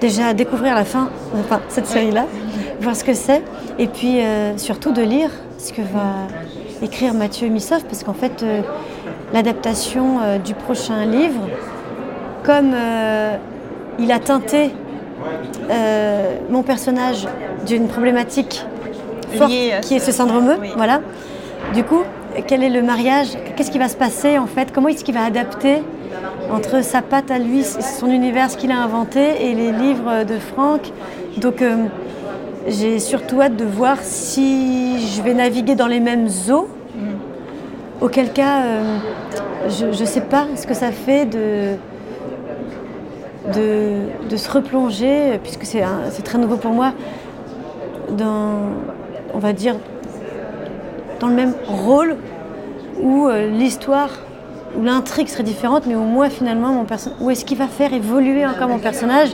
déjà 0.00 0.34
découvrir 0.34 0.74
la 0.74 0.84
fin, 0.84 1.08
enfin 1.38 1.60
cette 1.68 1.86
série-là, 1.86 2.26
voir 2.80 2.96
ce 2.96 3.04
que 3.04 3.14
c'est, 3.14 3.42
et 3.78 3.86
puis 3.86 4.18
surtout 4.56 4.92
de 4.92 5.02
lire 5.02 5.30
ce 5.56 5.72
que 5.72 5.80
va 5.80 6.26
écrire 6.82 7.14
Mathieu 7.14 7.48
Missov, 7.48 7.84
parce 7.84 8.04
qu'en 8.04 8.12
fait 8.12 8.44
l'adaptation 9.32 10.20
euh, 10.20 10.38
du 10.38 10.54
prochain 10.54 11.04
livre, 11.04 11.40
comme 12.44 12.72
euh, 12.74 13.36
il 13.98 14.12
a 14.12 14.18
teinté 14.18 14.70
euh, 15.70 16.36
mon 16.50 16.62
personnage 16.62 17.26
d'une 17.66 17.88
problématique 17.88 18.64
forte 19.36 19.50
qui 19.50 19.94
est 19.94 19.98
ce 19.98 20.12
syndrome. 20.12 20.56
Voilà. 20.76 21.00
Du 21.74 21.82
coup, 21.82 22.02
quel 22.46 22.62
est 22.62 22.70
le 22.70 22.82
mariage? 22.82 23.28
Qu'est-ce 23.56 23.70
qui 23.70 23.78
va 23.78 23.88
se 23.88 23.96
passer 23.96 24.38
en 24.38 24.46
fait? 24.46 24.72
Comment 24.72 24.88
est-ce 24.88 25.04
qu'il 25.04 25.14
va 25.14 25.24
adapter 25.24 25.82
entre 26.52 26.82
sa 26.82 27.02
patte 27.02 27.30
à 27.30 27.38
lui, 27.38 27.64
son 27.64 28.06
univers, 28.06 28.50
ce 28.50 28.56
qu'il 28.56 28.70
a 28.70 28.76
inventé, 28.76 29.20
et 29.40 29.54
les 29.54 29.72
livres 29.72 30.24
de 30.24 30.38
Franck? 30.38 30.92
Donc 31.38 31.64
j'ai 32.68 32.98
surtout 33.00 33.40
hâte 33.40 33.56
de 33.56 33.64
voir 33.64 33.96
si 34.02 35.08
je 35.08 35.22
vais 35.22 35.34
naviguer 35.34 35.74
dans 35.74 35.88
les 35.88 36.00
mêmes 36.00 36.28
eaux. 36.50 36.68
Auquel 38.06 38.32
cas, 38.32 38.62
euh, 38.62 38.98
je 39.68 39.86
ne 39.86 40.06
sais 40.06 40.20
pas 40.20 40.46
ce 40.54 40.64
que 40.64 40.74
ça 40.74 40.92
fait 40.92 41.26
de, 41.26 41.74
de, 43.52 44.36
se 44.36 44.48
replonger, 44.48 45.40
puisque 45.42 45.64
c'est 45.64 45.82
très 46.22 46.38
nouveau 46.38 46.56
pour 46.56 46.70
moi, 46.70 46.92
dans, 48.10 48.60
on 49.34 49.40
va 49.40 49.52
dire, 49.52 49.74
dans 51.18 51.26
le 51.26 51.34
même 51.34 51.54
rôle 51.66 52.14
où 53.02 53.26
euh, 53.26 53.48
l'histoire, 53.48 54.10
où 54.78 54.84
l'intrigue 54.84 55.26
serait 55.26 55.42
différente, 55.42 55.86
mais 55.86 55.96
où 55.96 56.04
moi 56.04 56.30
finalement, 56.30 56.68
mon 56.68 56.86
où 57.20 57.30
est-ce 57.30 57.44
qu'il 57.44 57.58
va 57.58 57.66
faire 57.66 57.92
évoluer 57.92 58.46
encore 58.46 58.68
mon 58.68 58.78
personnage. 58.78 59.30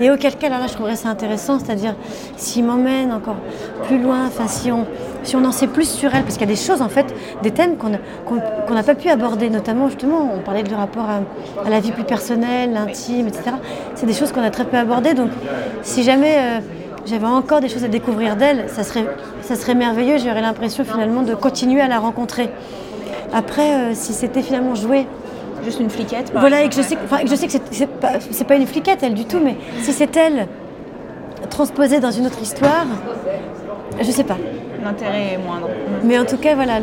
Et 0.00 0.10
auquel 0.10 0.34
cas, 0.34 0.48
alors 0.48 0.58
là, 0.58 0.66
je 0.66 0.72
trouverais 0.72 0.96
ça 0.96 1.10
intéressant, 1.10 1.60
c'est-à-dire 1.60 1.94
s'il 2.36 2.64
m'emmène 2.64 3.12
encore 3.12 3.36
plus 3.84 4.02
loin, 4.02 4.26
enfin 4.26 4.48
si 4.48 4.72
on, 4.72 4.84
si 5.26 5.36
on 5.36 5.44
en 5.44 5.52
sait 5.52 5.66
plus 5.66 5.88
sur 5.88 6.14
elle, 6.14 6.22
parce 6.22 6.36
qu'il 6.36 6.48
y 6.48 6.50
a 6.50 6.54
des 6.54 6.60
choses 6.60 6.80
en 6.82 6.88
fait, 6.88 7.06
des 7.42 7.50
thèmes 7.50 7.76
qu'on 7.76 7.90
n'a 8.74 8.82
pas 8.82 8.94
pu 8.94 9.08
aborder, 9.08 9.50
notamment 9.50 9.88
justement, 9.88 10.30
on 10.34 10.40
parlait 10.40 10.62
du 10.62 10.74
rapport 10.74 11.04
à, 11.08 11.66
à 11.66 11.70
la 11.70 11.80
vie 11.80 11.90
plus 11.92 12.04
personnelle, 12.04 12.72
l'intime, 12.72 13.26
etc. 13.28 13.50
C'est 13.94 14.06
des 14.06 14.12
choses 14.14 14.32
qu'on 14.32 14.42
a 14.42 14.50
très 14.50 14.64
peu 14.64 14.76
abordées, 14.76 15.14
donc 15.14 15.30
si 15.82 16.02
jamais 16.02 16.36
euh, 16.38 16.58
j'avais 17.06 17.26
encore 17.26 17.60
des 17.60 17.68
choses 17.68 17.84
à 17.84 17.88
découvrir 17.88 18.36
d'elle, 18.36 18.64
ça 18.68 18.82
serait, 18.84 19.06
ça 19.42 19.56
serait 19.56 19.74
merveilleux, 19.74 20.18
j'aurais 20.18 20.40
l'impression 20.42 20.84
finalement 20.84 21.22
de 21.22 21.34
continuer 21.34 21.80
à 21.80 21.88
la 21.88 21.98
rencontrer. 21.98 22.48
Après, 23.34 23.72
euh, 23.74 23.90
si 23.94 24.12
c'était 24.12 24.42
finalement 24.42 24.74
joué 24.74 25.06
Juste 25.64 25.80
une 25.80 25.90
fliquette. 25.90 26.30
voilà, 26.34 26.62
et 26.62 26.68
que 26.68 26.74
je 26.76 26.82
sais, 26.82 26.94
que- 26.94 27.00
je 27.28 27.34
sais 27.34 27.46
que 27.46 27.52
c'est- 27.52 27.62
c'est 27.72 27.88
pas, 27.88 28.12
c'est 28.30 28.46
pas 28.46 28.54
une 28.54 28.66
fliquette, 28.66 29.02
elle, 29.02 29.14
du 29.14 29.24
tout, 29.24 29.40
mais 29.42 29.56
si 29.80 29.92
c'est 29.92 30.16
elle 30.16 30.46
transposée 31.50 31.98
dans 32.00 32.10
une 32.12 32.26
autre 32.26 32.40
histoire, 32.40 32.86
je 34.00 34.10
sais 34.10 34.24
pas. 34.24 34.36
L'intérêt 34.86 35.34
est 35.34 35.38
moindre. 35.38 35.68
Mais 36.04 36.18
en 36.18 36.24
tout 36.24 36.36
cas, 36.38 36.54
voilà, 36.54 36.74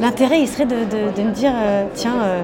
l'intérêt, 0.00 0.40
il 0.40 0.48
serait 0.48 0.66
de, 0.66 0.76
de- 0.76 1.16
de 1.16 1.22
me 1.28 1.32
dire, 1.32 1.52
euh, 1.54 1.84
tiens, 1.94 2.14
euh, 2.22 2.42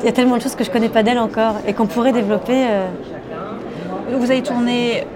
il 0.00 0.06
y 0.06 0.08
a 0.08 0.12
tellement 0.12 0.36
de 0.36 0.42
choses 0.42 0.54
que 0.54 0.64
je 0.64 0.70
connais 0.70 0.88
pas 0.88 1.02
d'elle 1.02 1.18
encore 1.18 1.54
et 1.66 1.72
qu'on 1.72 1.86
pourrait 1.86 2.12
développer. 2.12 2.64
euh, 2.68 2.86
Vous 4.12 4.30
avez 4.30 4.42
tourné 4.42 5.06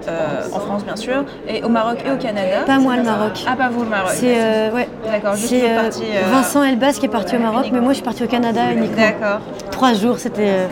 en 0.53 0.59
France, 0.59 0.83
bien 0.85 0.95
sûr, 0.95 1.25
et 1.49 1.61
au 1.63 1.69
Maroc 1.69 1.97
et 2.07 2.11
au 2.11 2.15
Canada. 2.17 2.59
Pas 2.65 2.79
moi, 2.79 2.95
le 2.95 3.03
Maroc. 3.03 3.43
Ah, 3.47 3.55
pas 3.55 3.69
vous, 3.69 3.83
le 3.83 3.89
Maroc. 3.89 4.11
c'est 4.13 4.71
ouais. 4.73 4.87
D'accord, 5.11 5.35
juste 5.35 5.49
C'est 5.49 5.67
une 5.67 5.75
partie. 5.75 6.03
Vincent 6.31 6.63
Elbas 6.63 6.93
qui 6.93 7.05
est 7.05 7.09
parti 7.09 7.35
au 7.35 7.39
Maroc, 7.39 7.65
mais 7.73 7.81
moi 7.81 7.89
je 7.89 7.95
suis 7.95 8.03
partie 8.03 8.23
au 8.23 8.27
Canada 8.27 8.61
uniquement. 8.71 8.95
D'accord. 8.95 9.39
Trois 9.69 9.93
jours, 9.93 10.17
c'était 10.19 10.67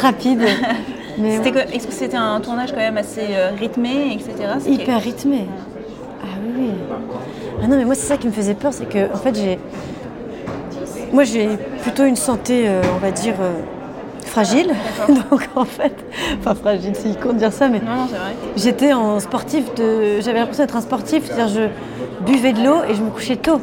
rapide. 0.00 0.40
que- 1.18 1.80
c'était 1.90 2.16
un 2.16 2.40
tournage 2.40 2.70
quand 2.72 2.78
même 2.78 2.96
assez 2.98 3.26
rythmé, 3.58 4.12
etc. 4.14 4.32
Hyper 4.66 5.00
rythmé. 5.02 5.46
Ah 6.22 6.28
oui, 6.42 6.52
oui. 6.58 6.70
Ah 7.62 7.66
non, 7.66 7.76
mais 7.76 7.84
moi, 7.84 7.94
c'est 7.94 8.06
ça 8.06 8.16
qui 8.16 8.26
me 8.26 8.32
faisait 8.32 8.54
peur, 8.54 8.72
c'est 8.72 8.88
que, 8.88 9.12
en 9.12 9.16
fait, 9.16 9.34
j'ai. 9.34 9.58
Moi, 11.12 11.24
j'ai 11.24 11.48
plutôt 11.82 12.04
une 12.04 12.16
santé, 12.16 12.64
euh, 12.68 12.82
on 12.94 12.98
va 12.98 13.10
dire, 13.10 13.34
euh, 13.40 13.52
fragile. 14.24 14.72
Donc, 15.30 15.48
en 15.54 15.64
fait, 15.64 15.94
enfin, 16.40 16.54
fragile, 16.54 16.92
c'est 16.94 17.18
con 17.20 17.32
de 17.32 17.38
dire 17.38 17.52
ça, 17.52 17.68
mais 17.68 17.78
Non, 17.80 17.86
non, 17.96 18.06
c'est 18.10 18.16
vrai. 18.18 18.32
j'étais 18.56 18.92
en 18.92 19.20
sportif 19.20 19.74
de. 19.74 20.20
J'avais 20.20 20.38
l'impression 20.40 20.64
d'être 20.64 20.76
un 20.76 20.80
sportif, 20.80 21.24
c'est-à-dire, 21.26 21.48
je 21.48 22.24
buvais 22.24 22.52
de 22.52 22.62
l'eau 22.62 22.82
et 22.88 22.94
je 22.94 23.02
me 23.02 23.10
couchais 23.10 23.36
tôt. 23.36 23.60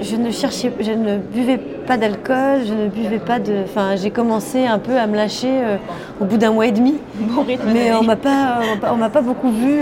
Je 0.00 0.16
ne 0.16 0.32
cherchais, 0.32 0.72
je 0.80 0.90
ne 0.90 1.18
buvais 1.18 1.58
pas 1.58 1.96
d'alcool, 1.96 2.62
je 2.66 2.74
ne 2.74 2.88
buvais 2.88 3.20
pas 3.20 3.38
de. 3.38 3.62
Enfin, 3.64 3.94
j'ai 3.94 4.10
commencé 4.10 4.66
un 4.66 4.80
peu 4.80 4.96
à 4.98 5.06
me 5.06 5.14
lâcher 5.16 5.48
euh, 5.48 5.76
au 6.20 6.24
bout 6.24 6.38
d'un 6.38 6.50
mois 6.50 6.66
et 6.66 6.72
demi. 6.72 6.96
Bon 7.14 7.42
rythme. 7.42 7.68
Mais 7.72 7.94
on 7.94 8.02
m'a 8.02 8.16
pas, 8.16 8.58
on 8.92 8.96
m'a 8.96 9.08
pas- 9.10 9.22
beaucoup 9.22 9.50
vu 9.52 9.80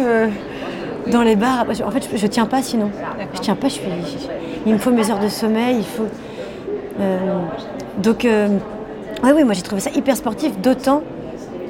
dans 1.08 1.22
les 1.22 1.36
bars. 1.36 1.66
Que, 1.66 1.82
En 1.84 1.90
fait, 1.90 2.08
je, 2.12 2.16
je 2.16 2.26
tiens 2.26 2.46
pas 2.46 2.62
sinon. 2.62 2.90
Je 3.34 3.40
tiens 3.40 3.54
pas. 3.56 3.68
Je 3.68 3.74
suis. 3.74 3.82
Il 4.66 4.72
me 4.72 4.78
faut 4.78 4.90
mes 4.90 5.10
heures 5.10 5.18
de 5.20 5.28
sommeil. 5.28 5.76
Il 5.78 5.84
faut. 5.84 6.06
euh, 7.00 7.18
donc, 7.98 8.24
euh, 8.24 8.48
ouais, 9.24 9.32
oui, 9.32 9.44
moi 9.44 9.52
j'ai 9.54 9.62
trouvé 9.62 9.80
ça 9.80 9.90
hyper 9.94 10.16
sportif, 10.16 10.58
d'autant 10.60 11.02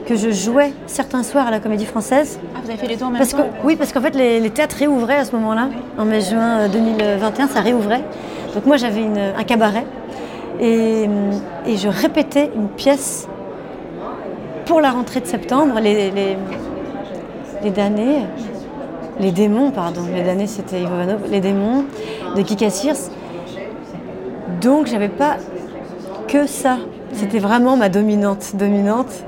que 0.07 0.17
je 0.17 0.31
jouais 0.31 0.73
certains 0.87 1.23
soirs 1.23 1.47
à 1.47 1.51
la 1.51 1.61
Comédie 1.61 1.87
Française. 1.87 2.39
Ah, 2.55 2.59
vous 2.65 2.71
avez 2.71 2.79
fait 2.79 2.89
les 2.89 2.97
tours 2.97 3.09
en 3.09 3.11
même 3.11 3.19
Parce 3.19 3.33
que, 3.33 3.39
temps 3.43 3.49
oui, 3.65 3.77
parce 3.77 3.93
qu'en 3.93 4.01
fait, 4.01 4.15
les, 4.17 4.41
les 4.41 4.51
théâtres 4.51 4.77
réouvraient 4.79 5.17
à 5.19 5.25
ce 5.25 5.35
moment-là. 5.37 5.69
En 5.99 6.05
mai-juin 6.05 6.61
euh, 6.61 6.69
2021, 6.69 7.47
ça 7.49 7.61
réouvrait. 7.61 8.03
Donc 8.55 8.67
moi, 8.67 8.77
j'avais 8.77 9.03
un 9.39 9.45
cabaret. 9.45 9.85
Et, 10.61 11.05
et 11.67 11.77
je 11.77 11.89
répétais 11.89 12.51
une 12.55 12.69
pièce 12.69 13.29
pour 14.67 14.81
la 14.81 14.91
rentrée 14.91 15.21
de 15.21 15.27
septembre, 15.27 15.79
les, 15.81 16.11
les, 16.11 16.37
les 17.63 17.71
damnés, 17.71 18.25
les 19.21 19.33
démons, 19.33 19.71
pardon, 19.71 20.01
les 20.15 20.23
damnés 20.23 20.47
c'était 20.47 20.81
Ivanov, 20.81 21.21
les 21.31 21.41
démons 21.41 21.85
de 22.37 22.43
Kika 22.43 22.71
Sears. 22.71 22.97
Donc 24.61 24.87
j'avais 24.87 25.09
pas 25.09 25.37
que 26.27 26.47
ça. 26.47 26.79
C'était 27.13 27.39
vraiment 27.39 27.77
ma 27.77 27.89
dominante, 27.89 28.57
dominante. 28.57 29.25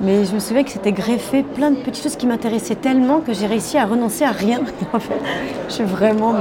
Mais 0.00 0.24
je 0.24 0.34
me 0.34 0.40
souviens 0.40 0.64
que 0.64 0.70
c'était 0.70 0.92
greffé 0.92 1.42
plein 1.44 1.70
de 1.70 1.76
petites 1.76 2.02
choses 2.02 2.16
qui 2.16 2.26
m'intéressaient 2.26 2.74
tellement 2.74 3.20
que 3.20 3.32
j'ai 3.32 3.46
réussi 3.46 3.78
à 3.78 3.84
renoncer 3.84 4.24
à 4.24 4.32
rien. 4.32 4.60
Je 5.68 5.74
suis 5.74 5.84
vraiment 5.84 6.34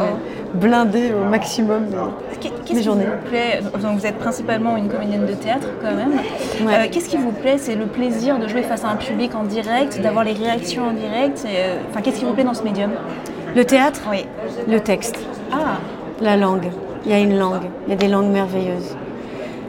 blindée 0.53 1.13
au 1.13 1.27
maximum. 1.29 1.85
mes 1.85 2.37
Qu'est-ce 2.39 2.63
qui 2.79 2.83
journées. 2.83 3.05
vous 3.05 3.29
plaît? 3.29 3.61
Donc 3.81 3.97
vous 3.99 4.05
êtes 4.05 4.17
principalement 4.17 4.77
une 4.77 4.87
comédienne 4.89 5.25
de 5.25 5.33
théâtre 5.33 5.67
quand 5.81 5.95
même. 5.95 6.11
Ouais. 6.65 6.73
Euh, 6.73 6.87
Qu'est-ce 6.91 7.09
qui 7.09 7.17
vous 7.17 7.31
plaît? 7.31 7.57
C'est 7.57 7.75
le 7.75 7.85
plaisir 7.85 8.37
de 8.39 8.47
jouer 8.47 8.63
face 8.63 8.83
à 8.83 8.89
un 8.89 8.95
public 8.95 9.33
en 9.35 9.43
direct, 9.43 10.01
d'avoir 10.01 10.23
les 10.23 10.33
réactions 10.33 10.87
en 10.89 10.93
direct. 10.93 11.45
et, 11.45 11.57
euh, 11.57 11.75
Enfin, 11.89 12.01
qu'est-ce 12.01 12.19
qui 12.19 12.25
vous 12.25 12.33
plaît 12.33 12.43
dans 12.43 12.53
ce 12.53 12.63
médium? 12.63 12.91
Le 13.55 13.65
théâtre, 13.65 14.01
Oui. 14.09 14.25
le 14.67 14.79
texte, 14.79 15.17
Ah, 15.51 15.77
la 16.21 16.37
langue. 16.37 16.69
Il 17.05 17.11
y 17.11 17.15
a 17.15 17.19
une 17.19 17.37
langue, 17.37 17.63
il 17.87 17.89
y 17.89 17.93
a 17.93 17.97
des 17.97 18.07
langues 18.07 18.31
merveilleuses. 18.31 18.95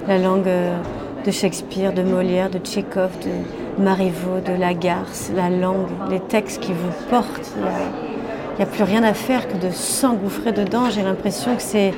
La 0.07 0.19
langue 0.19 0.47
euh, 0.47 0.77
de 1.25 1.31
Shakespeare, 1.31 1.93
de 1.93 2.03
Molière, 2.03 2.51
de 2.51 2.59
Tchekhov, 2.59 3.11
de 3.25 3.83
Marivaux, 3.83 4.41
de 4.45 4.53
Lagarce, 4.53 5.31
la 5.35 5.49
langue, 5.49 5.89
les 6.11 6.21
textes 6.21 6.61
qui 6.61 6.73
vous 6.73 6.93
portent. 7.11 7.53
Il 7.57 7.63
y 7.63 7.67
a- 7.67 8.12
Il 8.55 8.59
n'y 8.59 8.65
a, 8.65 8.67
plus 8.67 8.85
rien 8.85 9.03
à 9.03 9.15
faire 9.15 9.49
que 9.49 9.57
de 9.57 9.71
s'engouffrer 9.71 10.53
dedans. 10.53 10.91
J'ai 10.91 11.03
l'impression 11.03 11.57
que 11.57 11.63
c'est 11.63 11.95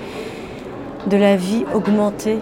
de 1.09 1.17
la 1.17 1.35
vie 1.35 1.65
augmentée. 1.75 2.39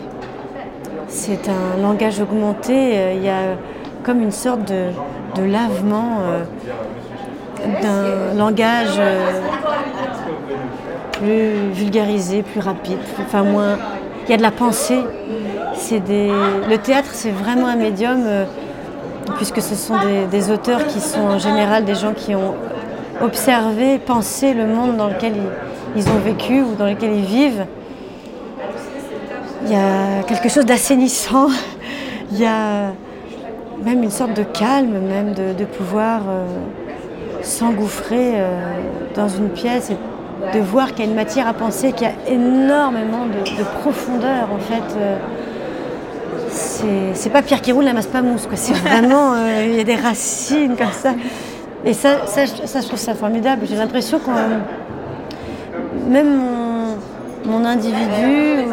C'est 1.08 1.48
un 1.48 1.80
langage 1.80 2.20
augmenté. 2.20 2.74
euh, 2.74 3.14
Il 3.16 3.24
y 3.24 3.30
a 3.30 3.56
comme 4.02 4.20
une 4.20 4.30
sorte 4.30 4.60
de, 4.70 5.42
lavement 5.42 6.18
euh, 6.20 6.44
d'un 7.80 8.38
langage 8.38 8.96
euh, 8.98 9.40
plus 11.12 11.70
vulgarisé, 11.72 12.42
plus 12.42 12.60
rapide, 12.60 12.98
enfin 13.20 13.42
moins. 13.42 13.78
Il 14.26 14.30
y 14.30 14.34
a 14.34 14.36
de 14.36 14.42
la 14.42 14.50
pensée. 14.50 15.00
C'est 15.74 16.00
des. 16.00 16.30
Le 16.68 16.76
théâtre, 16.76 17.10
c'est 17.12 17.30
vraiment 17.30 17.66
un 17.66 17.76
médium, 17.76 18.24
puisque 19.36 19.62
ce 19.62 19.74
sont 19.74 19.94
des, 19.98 20.26
des 20.26 20.50
auteurs 20.50 20.86
qui 20.86 21.00
sont 21.00 21.22
en 21.22 21.38
général 21.38 21.84
des 21.84 21.94
gens 21.94 22.12
qui 22.12 22.34
ont 22.34 22.54
observé, 23.22 23.98
pensé 23.98 24.54
le 24.54 24.66
monde 24.66 24.96
dans 24.96 25.08
lequel 25.08 25.32
ils, 25.96 26.08
ont 26.08 26.18
vécu 26.24 26.60
ou 26.62 26.74
dans 26.74 26.86
lequel 26.86 27.12
ils 27.14 27.24
vivent. 27.24 27.64
Il 29.64 29.72
y 29.72 29.76
a 29.76 30.22
quelque 30.26 30.48
chose 30.48 30.66
d'assainissant. 30.66 31.48
Il 32.32 32.38
y 32.38 32.46
a 32.46 32.92
même 33.84 34.02
une 34.02 34.10
sorte 34.10 34.34
de 34.34 34.42
calme, 34.42 34.98
même 35.00 35.34
de, 35.34 35.64
pouvoir 35.64 36.22
euh, 36.28 36.46
s'engouffrer 37.42 38.32
euh, 38.34 38.60
dans 39.14 39.28
une 39.28 39.50
pièce 39.50 39.90
et 39.90 39.96
de 40.56 40.60
voir 40.60 40.88
qu'il 40.92 41.04
y 41.04 41.08
a 41.08 41.10
une 41.10 41.16
matière 41.16 41.46
à 41.46 41.52
penser, 41.52 41.92
qu'il 41.92 42.06
y 42.06 42.10
a 42.10 42.32
énormément 42.32 43.26
de, 43.26 43.58
de 43.58 43.64
profondeur 43.80 44.48
en 44.52 44.58
fait. 44.58 44.96
euh, 44.98 45.16
c'est 47.14 47.30
pas 47.30 47.42
Pierre 47.42 47.60
qui 47.60 47.72
roule 47.72 47.84
la 47.84 47.92
masse 47.92 48.06
pas 48.06 48.22
mousse. 48.22 48.48
C'est 48.54 48.74
vraiment, 48.74 49.34
il 49.62 49.74
y 49.74 49.80
a 49.80 49.84
des 49.84 49.94
racines 49.94 50.76
comme 50.76 50.92
ça. 50.92 51.14
Et 51.84 51.94
ça, 51.94 52.26
ça, 52.26 52.44
je- 52.44 52.86
trouve 52.86 52.98
ça 52.98 53.14
formidable. 53.14 53.66
J'ai 53.68 53.76
l'impression 53.76 54.18
qu'on, 54.20 54.32
même 56.08 56.40
mon, 57.44 57.64
individu 57.64 58.64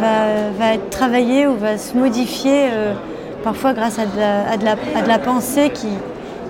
va, 0.00 0.50
va 0.58 0.74
être 0.74 0.88
travaillé 0.90 1.46
ou 1.46 1.54
va 1.56 1.76
se 1.76 1.96
modifier 1.96 2.68
euh, 2.72 2.94
parfois 3.42 3.74
grâce 3.74 3.98
à 3.98 4.06
de 4.06 4.16
la, 4.18 4.40
à 4.98 5.02
de 5.02 5.08
la- 5.08 5.18
pensée 5.18 5.70
qui, 5.70 5.88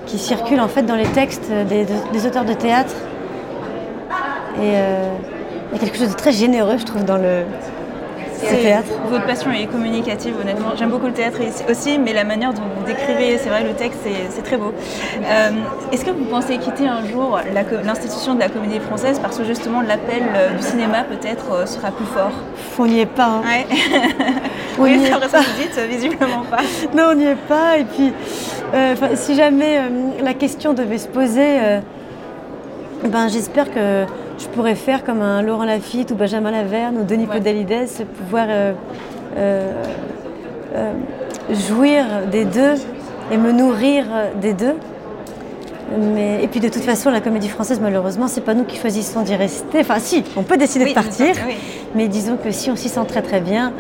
qui 0.07 0.19
circule 0.19 0.61
en 0.61 0.69
fait 0.69 0.83
dans 0.83 0.95
les 0.97 1.07
textes 1.07 1.51
des, 1.69 2.27
auteurs 2.27 2.45
de 2.45 2.53
théâtre. 2.55 2.95
Et 4.59 4.75
euh, 4.77 5.09
il 5.73 5.79
y 5.79 5.81
a 5.81 5.85
quelque 5.85 5.99
chose 5.99 6.11
de 6.11 6.17
très 6.17 6.31
généreux, 6.33 6.77
je 6.79 6.85
trouve, 6.85 7.05
dans 7.05 7.17
le 7.17 7.43
c'est- 8.41 8.57
théâtre. 8.63 8.89
Votre 9.11 9.27
passion 9.27 9.51
est 9.53 9.67
communicative, 9.67 10.35
honnêtement. 10.41 10.71
J'aime 10.77 10.91
beaucoup 10.91 11.07
le 11.07 11.13
théâtre 11.13 11.39
aussi, 11.71 11.99
mais 11.99 12.13
la 12.13 12.25
manière 12.25 12.53
dont 12.53 12.63
vous 12.77 12.85
décrivez, 12.85 13.39
c'est 13.39 13.49
vrai, 13.49 13.63
le 13.65 13.73
texte, 13.75 14.01
c'est- 14.05 14.43
très 14.43 14.57
beau. 14.57 14.73
Euh, 15.25 15.51
Est-ce 15.93 16.05
que 16.05 16.11
vous 16.11 16.25
pensez 16.27 16.59
quitter 16.59 16.87
un 16.87 17.07
jour 17.07 17.39
l'institution 17.85 18.35
de 18.35 18.41
la 18.41 18.49
comédie 18.49 18.79
française 18.81 19.19
parce 19.21 19.39
que 19.39 19.45
justement 19.45 19.81
l'appel 19.81 20.23
euh, 20.35 20.51
du 20.57 20.63
cinéma 20.63 21.05
peut-être 21.05 21.53
euh, 21.53 21.67
sera 21.67 21.91
plus 21.91 22.05
fort? 22.07 22.33
On 22.79 22.87
n'y 22.87 23.01
est 23.01 23.07
pas. 23.07 23.27
hein. 23.27 23.43
Ouais. 23.45 23.67
On 24.79 24.83
oui, 24.83 24.99
c'est 25.03 25.09
est 25.09 25.11
vrai 25.13 25.21
que 25.29 25.37
vous 25.37 25.63
dites, 25.63 25.79
visiblement 25.89 26.43
pas. 26.51 26.57
Non, 26.97 27.11
on 27.13 27.15
n'y 27.15 27.27
est 27.27 27.37
pas. 27.49 27.79
Et 27.79 27.85
puis, 27.85 28.13
Euh, 28.75 28.95
si 29.15 29.37
jamais 29.37 29.79
euh, 29.79 29.83
la 30.25 30.35
question 30.35 30.73
devait 30.75 30.99
se 30.99 31.07
poser, 31.07 31.59
ben, 33.05 33.29
j'espère 33.29 33.73
que 33.73 34.05
je 34.39 34.47
pourrais 34.49 34.75
faire 34.75 35.05
comme 35.05 35.23
un 35.23 35.43
Laurent 35.43 35.65
Lafitte 35.65 36.11
ou 36.11 36.15
Benjamin 36.15 36.51
Laverne 36.51 36.99
ou 36.99 37.05
Denis 37.05 37.27
Ouais. 37.27 37.35
Podalides, 37.39 37.89
pouvoir 38.19 38.47
euh, 38.49 38.73
euh, 39.37 39.73
euh, 40.75 40.93
jouir 41.51 42.05
des 42.31 42.45
deux 42.45 42.75
et 43.33 43.37
me 43.37 43.53
nourrir 43.53 44.05
des 44.41 44.53
deux. 44.53 44.75
Mais, 46.15 46.43
et 46.43 46.49
puis 46.49 46.61
de 46.61 46.69
toute 46.69 46.83
façon, 46.83 47.11
la 47.11 47.21
comédie 47.21 47.49
française, 47.49 47.79
malheureusement, 47.81 48.27
c'est 48.27 48.41
pas 48.41 48.55
nous 48.55 48.65
qui 48.65 48.77
choisissons 48.79 49.21
d'y 49.23 49.37
rester. 49.37 49.81
Enfin, 49.81 49.99
si, 49.99 50.25
on 50.37 50.43
peut 50.43 50.57
décider 50.57 50.85
Oui, 50.85 50.91
de 50.91 50.95
partir, 50.95 51.35
oui. 51.47 51.55
mais 51.95 52.09
disons 52.09 52.37
que 52.43 52.51
si 52.51 52.71
on 52.71 52.77
s'y 52.77 52.89
sent 52.89 53.05
très 53.07 53.23
très 53.23 53.41
bien, 53.41 53.73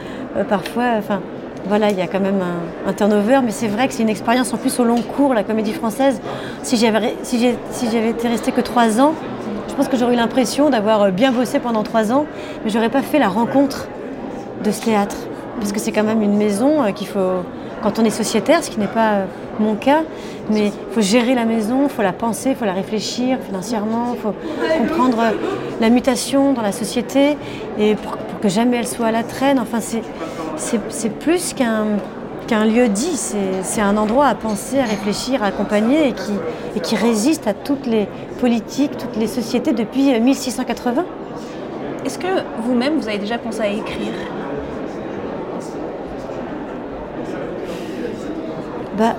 parfois, 0.48 0.84
enfin, 0.98 1.20
voilà, 1.66 1.90
il 1.90 1.98
y 1.98 2.02
a 2.02 2.06
quand 2.06 2.20
même 2.20 2.40
un, 2.86 2.90
un 2.90 2.92
turnover. 2.92 3.40
Mais 3.42 3.50
c'est 3.50 3.68
vrai 3.68 3.88
que 3.88 3.94
c'est 3.94 4.02
une 4.02 4.10
expérience 4.10 4.52
en 4.52 4.58
plus 4.58 4.78
au 4.78 4.84
long 4.84 5.00
cours, 5.00 5.32
la 5.34 5.42
comédie 5.44 5.72
française. 5.72 6.20
Si 6.62 6.76
j'avais 6.76 7.14
si 7.22 7.38
j'ai- 7.40 7.56
si 7.72 7.86
j'avais 7.90 8.10
été 8.10 8.28
restée 8.28 8.52
que 8.52 8.60
trois 8.60 9.00
ans, 9.00 9.14
je 9.74 9.76
pense 9.76 9.88
que 9.88 9.96
j'aurais 9.96 10.14
eu 10.14 10.16
l'impression 10.16 10.70
d'avoir 10.70 11.02
euh, 11.02 11.10
bien 11.10 11.32
bossé 11.32 11.58
pendant 11.58 11.82
trois 11.82 12.12
ans, 12.12 12.26
mais 12.62 12.70
j'aurais 12.70 12.90
pas 12.90 13.02
fait 13.02 13.18
la 13.18 13.26
rencontre 13.26 13.88
de 14.62 14.70
ce 14.70 14.82
théâtre. 14.82 15.16
Parce 15.58 15.72
que 15.72 15.80
c'est 15.80 15.90
quand 15.90 16.04
même 16.04 16.22
une 16.22 16.36
maison 16.36 16.84
euh, 16.84 16.92
qu'il 16.92 17.08
faut, 17.08 17.42
quand 17.82 17.98
on 17.98 18.04
est 18.04 18.10
sociétaire, 18.10 18.62
ce 18.62 18.70
qui 18.70 18.78
n'est 18.78 18.86
pas 18.86 19.14
euh, 19.14 19.24
mon 19.58 19.74
cas, 19.74 20.02
mais 20.48 20.66
il 20.66 20.94
faut 20.94 21.00
gérer 21.00 21.34
la 21.34 21.44
maison, 21.44 21.80
il 21.82 21.88
faut 21.88 22.02
la 22.02 22.12
penser, 22.12 22.50
il 22.50 22.54
faut 22.54 22.66
la 22.66 22.72
réfléchir 22.72 23.38
financièrement, 23.44 24.14
il 24.14 24.20
faut 24.20 24.34
comprendre 24.78 25.16
la 25.80 25.90
mutation 25.90 26.52
dans 26.52 26.62
la 26.62 26.70
société 26.70 27.36
et 27.76 27.96
pour, 27.96 28.12
pour 28.12 28.38
que 28.38 28.48
jamais 28.48 28.76
elle 28.76 28.86
soit 28.86 29.06
à 29.06 29.12
la 29.12 29.24
traîne. 29.24 29.58
Enfin, 29.58 29.80
c'est 30.88 31.18
plus 31.18 31.52
qu'un, 31.52 31.86
qu'un 32.46 32.64
lieu 32.64 32.88
dit, 32.88 33.16
c'est, 33.16 33.80
un 33.80 33.96
endroit 33.96 34.26
à 34.26 34.34
penser, 34.34 34.78
à 34.78 34.84
réfléchir, 34.84 35.42
à 35.42 35.46
accompagner 35.46 36.08
et 36.08 36.12
qui, 36.12 36.32
et 36.76 36.80
qui 36.80 36.96
résiste 36.96 37.46
à 37.46 37.54
toutes 37.54 37.86
les 37.86 38.08
politiques, 38.40 38.96
toutes 38.96 39.16
les 39.16 39.26
sociétés 39.26 39.72
depuis 39.72 40.14
euh, 40.14 40.20
1680. 40.20 41.04
Est-ce 42.04 42.18
que 42.18 42.26
vous-même, 42.62 42.98
vous 42.98 43.08
avez 43.08 43.18
déjà 43.18 43.38
pensé 43.38 43.60
à 43.60 43.68
écrire? 43.68 44.12
Bah, 48.98 49.16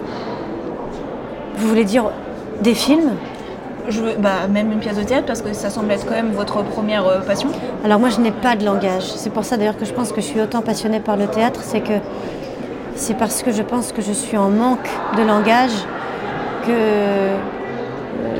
vous 1.58 1.68
voulez 1.68 1.84
dire 1.84 2.12
des 2.62 2.74
films? 2.74 3.12
Je 3.88 4.02
veux, 4.02 4.14
bah, 4.18 4.48
Même 4.50 4.72
une 4.72 4.80
pièce 4.80 4.98
de 4.98 5.04
théâtre, 5.04 5.26
parce 5.26 5.42
que 5.42 5.54
ça 5.54 5.70
semble 5.70 5.92
être 5.92 6.06
quand 6.06 6.16
même 6.16 6.32
votre 6.32 6.64
première 6.64 7.08
euh, 7.08 7.20
passion. 7.20 7.50
Alors 7.84 8.00
moi 8.00 8.10
je 8.10 8.20
n'ai 8.20 8.32
pas 8.32 8.56
de 8.56 8.66
langage. 8.66 9.04
C'est 9.04 9.32
pour 9.32 9.46
ça 9.46 9.58
d'ailleurs 9.58 9.78
que 9.78 9.86
je 9.86 9.94
pense 9.94 10.12
que 10.12 10.22
je 10.22 10.26
suis 10.26 10.42
autant 10.42 10.62
passionnée 10.62 11.00
par 11.00 11.18
le 11.18 11.28
théâtre, 11.28 11.62
c'est 11.64 11.82
que 11.82 11.94
c'est 12.96 13.18
parce 13.18 13.44
que 13.44 13.52
je 13.52 13.62
pense 13.62 13.92
que 13.92 14.02
je 14.02 14.14
suis 14.14 14.38
en 14.38 14.50
manque 14.50 14.90
de 15.18 15.22
langage 15.22 15.76
que 16.66 16.72
euh, 16.72 17.38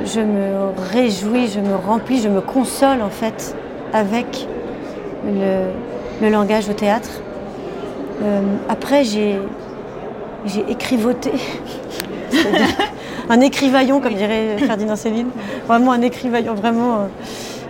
je 0.06 0.22
me 0.22 0.72
réjouis, 0.94 1.48
je 1.48 1.60
me 1.60 1.76
remplis, 1.76 2.22
je 2.22 2.30
me 2.30 2.42
console 2.42 3.02
en 3.02 3.10
fait 3.10 3.56
avec 3.94 4.48
le, 5.26 6.30
langage 6.30 6.70
au 6.70 6.74
théâtre. 6.74 7.10
Euh, 8.24 8.42
après 8.70 9.04
j'ai 9.04 9.40
écrivoté. 10.70 11.32
Un 13.30 13.42
écrivaillon, 13.42 14.02
comme 14.02 14.14
dirait 14.14 14.58
Ferdinand 14.60 14.96
Céline. 14.96 15.30
Vraiment 15.68 15.94
un 15.94 16.02
écrivaillon, 16.04 16.54
vraiment. 16.54 16.94
euh, 16.94 17.06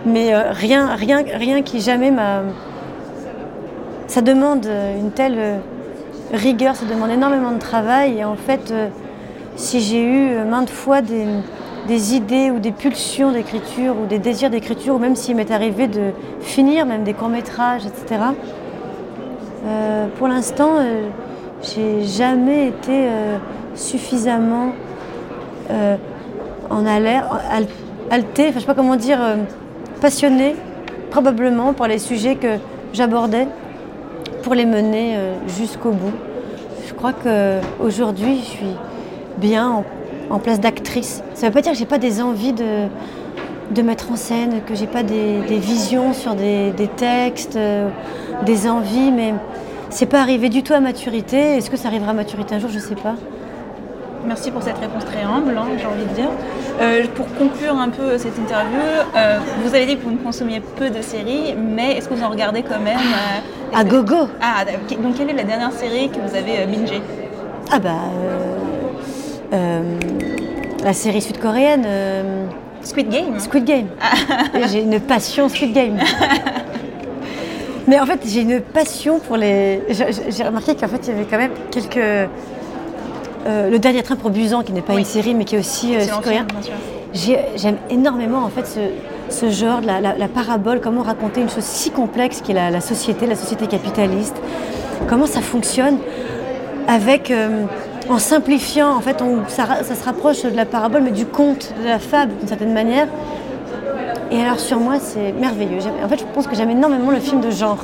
mais 0.04 0.36
rien, 0.36 0.94
rien, 0.94 1.24
rien 1.34 1.62
qui 1.62 1.80
jamais 1.80 2.10
m'a. 2.10 2.42
Ça 4.06 4.20
demande 4.20 4.66
une 5.00 5.10
telle 5.12 5.60
rigueur, 6.32 6.76
ça 6.76 6.86
demande 6.86 7.10
énormément 7.10 7.52
de 7.52 7.58
travail. 7.58 8.18
Et 8.18 8.24
en 8.24 8.36
fait, 8.36 8.70
euh, 8.70 8.88
si 9.56 9.80
j'ai 9.80 10.02
eu 10.02 10.30
euh, 10.30 10.44
maintes 10.44 10.70
fois 10.70 11.00
des, 11.00 12.14
idées 12.14 12.50
ou 12.50 12.58
des 12.58 12.72
pulsions 12.72 13.32
d'écriture 13.32 13.94
ou 14.00 14.06
des 14.06 14.18
désirs 14.18 14.50
d'écriture, 14.50 14.96
ou 14.96 14.98
même 14.98 15.16
s'il 15.16 15.36
m'est 15.36 15.50
arrivé 15.50 15.86
de 15.86 16.10
finir 16.40 16.86
même 16.86 17.04
des 17.04 17.14
courts-métrages, 17.14 17.86
etc., 17.86 18.22
euh, 19.66 20.06
pour 20.18 20.28
l'instant, 20.28 20.74
j'ai 21.62 22.04
jamais 22.04 22.68
été 22.68 23.08
suffisamment 23.74 24.72
en 26.70 26.86
alerte, 26.86 27.26
enfin, 27.30 28.22
je 28.38 28.58
sais 28.60 28.66
pas 28.66 28.74
comment 28.74 28.96
dire, 28.96 29.18
passionnée, 30.00 30.54
probablement 31.10 31.72
par 31.72 31.88
les 31.88 31.98
sujets 31.98 32.36
que 32.36 32.58
j'abordais, 32.92 33.48
pour 34.46 34.54
les 34.54 34.64
mener 34.64 35.16
euh, 35.16 35.34
jusqu'au 35.58 35.90
bout. 35.90 36.12
Je 36.86 36.94
crois 36.94 37.12
qu'aujourd'hui, 37.12 38.38
je 38.44 38.44
suis 38.44 38.76
bien 39.38 39.82
en, 40.30 40.38
place 40.38 40.60
d'actrice. 40.60 41.24
Ça 41.34 41.46
ne 41.46 41.50
veut 41.50 41.54
pas 41.54 41.62
dire 41.62 41.72
que 41.72 41.78
j'ai 41.78 41.84
pas 41.84 41.98
des 41.98 42.22
envies 42.22 42.52
de, 42.52 42.86
de 43.72 43.82
mettre 43.82 44.12
en 44.12 44.14
scène, 44.14 44.60
que 44.64 44.76
j'ai 44.76 44.86
pas 44.86 45.02
des, 45.02 45.40
visions 45.58 46.12
sur 46.12 46.36
des, 46.36 46.72
textes, 46.96 47.56
euh, 47.56 47.88
des 48.44 48.68
envies, 48.68 49.10
mais 49.10 49.34
c'est 49.90 50.06
pas 50.06 50.20
arrivé 50.20 50.48
du 50.48 50.62
tout 50.62 50.74
à 50.74 50.78
maturité. 50.78 51.56
Est-ce 51.56 51.68
que 51.68 51.76
ça 51.76 51.88
arrivera 51.88 52.12
à 52.12 52.14
maturité 52.14 52.54
un 52.54 52.60
jour? 52.60 52.70
Je 52.70 52.78
sais 52.78 52.94
pas. 52.94 53.16
Merci 54.24 54.52
pour 54.52 54.62
cette 54.62 54.78
réponse 54.78 55.04
très 55.06 55.22
humble, 55.22 55.58
hein, 55.58 55.66
j'ai 55.76 55.86
envie 55.86 56.04
de 56.04 56.14
dire. 56.14 56.30
Euh, 56.80 57.04
pour 57.16 57.26
conclure 57.34 57.74
un 57.74 57.88
peu 57.88 58.16
cette 58.16 58.38
interview, 58.38 58.78
vous 59.64 59.74
avez 59.74 59.86
dit 59.86 59.96
que 59.96 60.04
vous 60.04 60.12
ne 60.12 60.18
consommiez 60.18 60.60
peu 60.60 60.90
de 60.90 61.02
séries, 61.02 61.56
mais 61.56 61.96
est-ce 61.96 62.08
que 62.08 62.14
vous 62.14 62.22
en 62.22 62.30
regardez 62.30 62.62
quand 62.62 62.78
même 62.78 63.00
À 63.74 63.84
gogo 63.84 64.28
Ah, 64.40 64.64
donc 64.64 65.14
quelle 65.16 65.30
est 65.30 65.34
la 65.34 65.42
dernière 65.44 65.72
série 65.72 66.08
que 66.08 66.16
vous 66.18 66.34
avez 66.36 66.60
euh, 66.60 66.66
bingée? 66.66 67.02
Ah 67.70 67.78
bah. 67.78 67.90
euh, 69.52 69.54
euh, 69.54 69.82
la 70.84 70.92
série 70.92 71.20
sud-coréenne 71.20 71.86
Squid 72.82 73.08
Game 73.08 73.38
Squid 73.38 73.64
Game. 73.64 73.86
Et 74.54 74.68
J'ai 74.68 74.82
une 74.82 75.00
passion 75.00 75.48
Squid 75.48 75.72
Game. 75.72 75.98
Mais 77.88 78.00
en 78.00 78.06
fait, 78.06 78.20
j'ai 78.26 78.40
une 78.42 78.60
passion 78.60 79.20
pour 79.20 79.36
les. 79.36 79.80
j'ai- 79.90 80.42
remarqué 80.44 80.74
qu'en 80.74 80.88
fait, 80.88 81.00
il 81.06 81.08
y 81.08 81.12
avait 81.12 81.24
quand 81.24 81.38
même 81.38 81.52
quelques. 81.70 81.96
euh, 81.98 82.26
le 83.70 83.78
dernier 83.78 84.02
train 84.02 84.16
pour 84.16 84.30
Busan, 84.30 84.62
qui 84.62 84.72
n'est 84.72 84.80
pas 84.82 84.94
Oui. 84.94 85.00
une 85.00 85.04
série, 85.04 85.34
mais 85.34 85.44
qui 85.44 85.54
est 85.54 85.58
aussi 85.60 85.94
euh, 85.94 86.00
sud-coréen. 86.00 86.46
J'aime 87.14 87.76
énormément 87.90 88.38
en 88.44 88.48
fait 88.48 88.66
ce, 88.66 88.80
ce 89.28 89.50
genre, 89.50 89.80
la, 89.84 90.00
la- 90.00 90.28
parabole, 90.28 90.80
comment 90.80 91.02
raconter 91.02 91.40
une 91.40 91.48
chose 91.50 91.64
si 91.64 91.90
complexe 91.90 92.40
qui 92.40 92.52
est 92.52 92.54
la, 92.54 92.70
la 92.70 92.80
société, 92.80 93.26
la 93.26 93.34
société 93.36 93.66
capitaliste, 93.66 94.36
comment 95.08 95.26
ça 95.26 95.40
fonctionne 95.40 95.98
avec, 96.88 97.30
euh, 97.30 97.64
en 98.08 98.18
simplifiant, 98.18 98.94
en 98.96 99.00
fait, 99.00 99.20
on- 99.22 99.48
ça, 99.48 99.66
se 99.82 100.04
rapproche 100.04 100.42
de 100.44 100.56
la 100.56 100.64
parabole, 100.64 101.02
mais 101.02 101.10
du 101.10 101.26
conte, 101.26 101.72
de 101.82 101.88
la 101.88 101.98
fable 101.98 102.32
d'une 102.38 102.48
certaine 102.48 102.72
manière. 102.72 103.08
Et 104.30 104.40
alors 104.42 104.58
sur 104.60 104.78
moi, 104.80 104.94
c'est 105.00 105.32
merveilleux. 105.32 105.78
En 106.04 106.08
fait, 106.08 106.18
je 106.18 106.24
pense 106.34 106.46
que 106.46 106.54
j'aime 106.56 106.70
énormément 106.70 107.10
le 107.10 107.20
film 107.20 107.40
de 107.40 107.50
genre. 107.50 107.78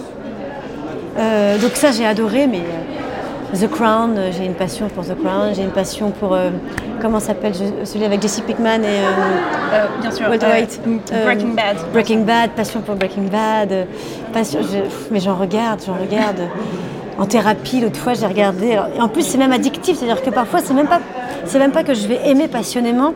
Euh, 1.19 1.59
donc 1.59 1.73
ça, 1.75 1.93
j'ai 1.93 2.07
adoré, 2.07 2.47
mais 2.47 2.59
euh, 2.59 2.61
The 3.55 3.69
Crown, 3.71 4.15
euh, 4.17 4.31
j'ai 4.33 4.47
une 4.47 4.55
passion 4.55 4.89
pour 4.89 5.05
The 5.05 5.15
Crown, 5.23 5.55
j'ai 5.55 5.63
une 5.63 5.71
passion 5.73 6.11
pour, 6.11 6.33
euh, 6.33 6.49
comment 7.03 7.21
s'appelle, 7.21 7.53
celui 7.85 8.05
avec 8.07 8.23
Jesse 8.23 8.41
Pinkman 8.41 8.83
et... 8.83 8.87
euh, 8.87 9.01
Euh, 9.75 9.87
bien 10.01 10.11
sûr. 10.11 10.27
Walter 10.29 10.47
White. 10.47 10.81
Euh, 11.13 11.25
Breaking 11.27 11.49
Bad. 11.55 11.77
Breaking 11.93 12.19
Bad, 12.25 12.51
passion 12.53 12.81
pour 12.81 12.95
Breaking 12.95 13.29
Bad, 13.31 13.87
passion, 14.33 14.61
je- 14.63 14.79
mais 15.11 15.21
j'en 15.21 15.35
regarde, 15.35 15.81
j'en 15.87 15.95
regarde. 15.95 16.41
En 17.19 17.27
thérapie, 17.27 17.81
l'autre 17.81 17.99
fois, 17.99 18.15
j'ai 18.15 18.27
regardé. 18.27 18.73
alors- 18.73 18.89
et 18.97 19.01
en 19.03 19.09
plus, 19.09 19.23
c'est 19.23 19.37
même 19.39 19.53
addictif, 19.53 19.99
c'est-à-dire 19.99 20.23
que 20.23 20.31
parfois, 20.31 20.61
c'est 20.65 20.73
même 20.73 20.87
pas, 20.89 21.01
c'est 21.45 21.59
même 21.59 21.73
pas 21.73 21.85
que 21.85 21.93
je 21.93 22.07
vais 22.09 22.21
aimer 22.27 22.49
passionnément, 22.49 23.13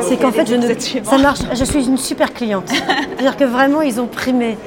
c'est 0.00 0.18
qu'en 0.18 0.32
fait, 0.32 0.46
je 0.46 0.54
ne, 0.54 1.02
ça 1.04 1.16
marche. 1.16 1.40
Je 1.54 1.64
suis 1.64 1.86
une 1.86 1.96
super 1.96 2.34
cliente. 2.34 2.68
C'est-à-dire 2.68 3.36
que 3.38 3.44
vraiment, 3.44 3.80
ils 3.80 4.00
ont 4.02 4.06
pris 4.06 4.34
mes- 4.34 4.58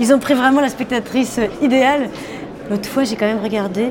ils 0.00 0.12
ont 0.12 0.18
pris 0.18 0.34
vraiment 0.34 0.60
la 0.60 0.68
spectatrice 0.68 1.40
idéale. 1.62 2.10
L'autre 2.70 2.88
fois, 2.88 3.04
j'ai 3.04 3.16
quand 3.16 3.26
même 3.26 3.42
regardé 3.42 3.90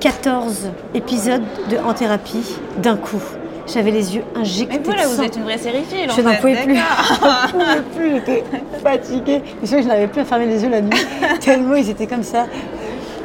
14 0.00 0.70
épisodes 0.94 1.42
de 1.70 1.76
En 1.78 1.94
thérapie 1.94 2.56
d'un 2.82 2.96
coup. 2.96 3.22
J'avais 3.66 3.90
les 3.90 4.14
yeux 4.14 4.22
injectés 4.36 4.78
Mais 4.78 4.84
voilà, 4.84 5.02
de 5.02 5.08
vous 5.08 5.22
êtes 5.22 5.36
une 5.36 5.42
vraie 5.42 5.58
sériephile. 5.58 6.08
Je 6.14 6.20
en 6.20 6.24
n'en 6.24 6.34
pouvais 6.36 6.54
plus. 6.62 6.76
Je 7.52 7.56
n'en 7.56 7.62
pouvais 7.64 7.82
plus, 7.96 8.10
j'étais 8.14 8.44
fatiguée. 8.82 9.42
Je 9.62 9.66
sais 9.66 9.76
que 9.78 9.82
je 9.82 9.88
n'avais 9.88 10.06
plus 10.06 10.20
à 10.20 10.24
fermer 10.24 10.46
les 10.46 10.62
yeux 10.62 10.68
la 10.70 10.80
nuit, 10.82 10.96
tellement 11.40 11.74
ils 11.74 11.90
étaient 11.90 12.06
comme 12.06 12.22
ça. 12.22 12.46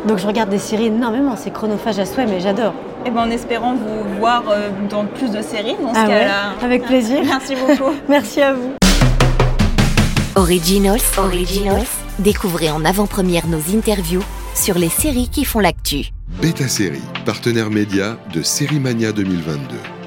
Donc 0.07 0.17
je 0.17 0.25
regarde 0.25 0.49
des 0.49 0.57
séries 0.57 0.88
énormément, 0.88 1.36
c'est 1.38 1.51
chronophage 1.51 1.99
à 1.99 2.05
souhait, 2.05 2.25
mais 2.25 2.39
j'adore. 2.39 2.73
Et 3.05 3.12
ben, 3.12 3.21
en 3.21 3.29
espérant 3.29 3.73
vous 3.73 4.17
voir 4.19 4.43
euh, 4.49 4.69
dans 4.89 5.05
plus 5.05 5.29
de 5.29 5.41
séries, 5.43 5.75
dans 5.79 5.93
ce 5.93 5.99
Ah 5.99 6.07
ouais, 6.07 6.13
cas-là. 6.19 6.34
avec 6.63 6.86
plaisir. 6.86 7.19
Merci 7.23 7.53
beaucoup. 7.55 7.91
Merci 8.10 8.41
à 8.41 8.53
vous. 8.53 8.71
Originals, 10.36 11.01
Originals, 11.17 11.86
découvrez 12.17 12.71
en 12.71 12.84
avant-première 12.84 13.45
nos 13.47 13.60
interviews 13.75 14.23
sur 14.55 14.77
les 14.77 14.89
séries 14.89 15.29
qui 15.29 15.45
font 15.45 15.59
l'actu. 15.59 16.11
Beta 16.41 16.67
Série, 16.67 17.01
partenaire 17.25 17.69
média 17.69 18.17
de 18.33 18.41
Série 18.41 18.79
Mania 18.79 19.11
2022. 19.11 20.00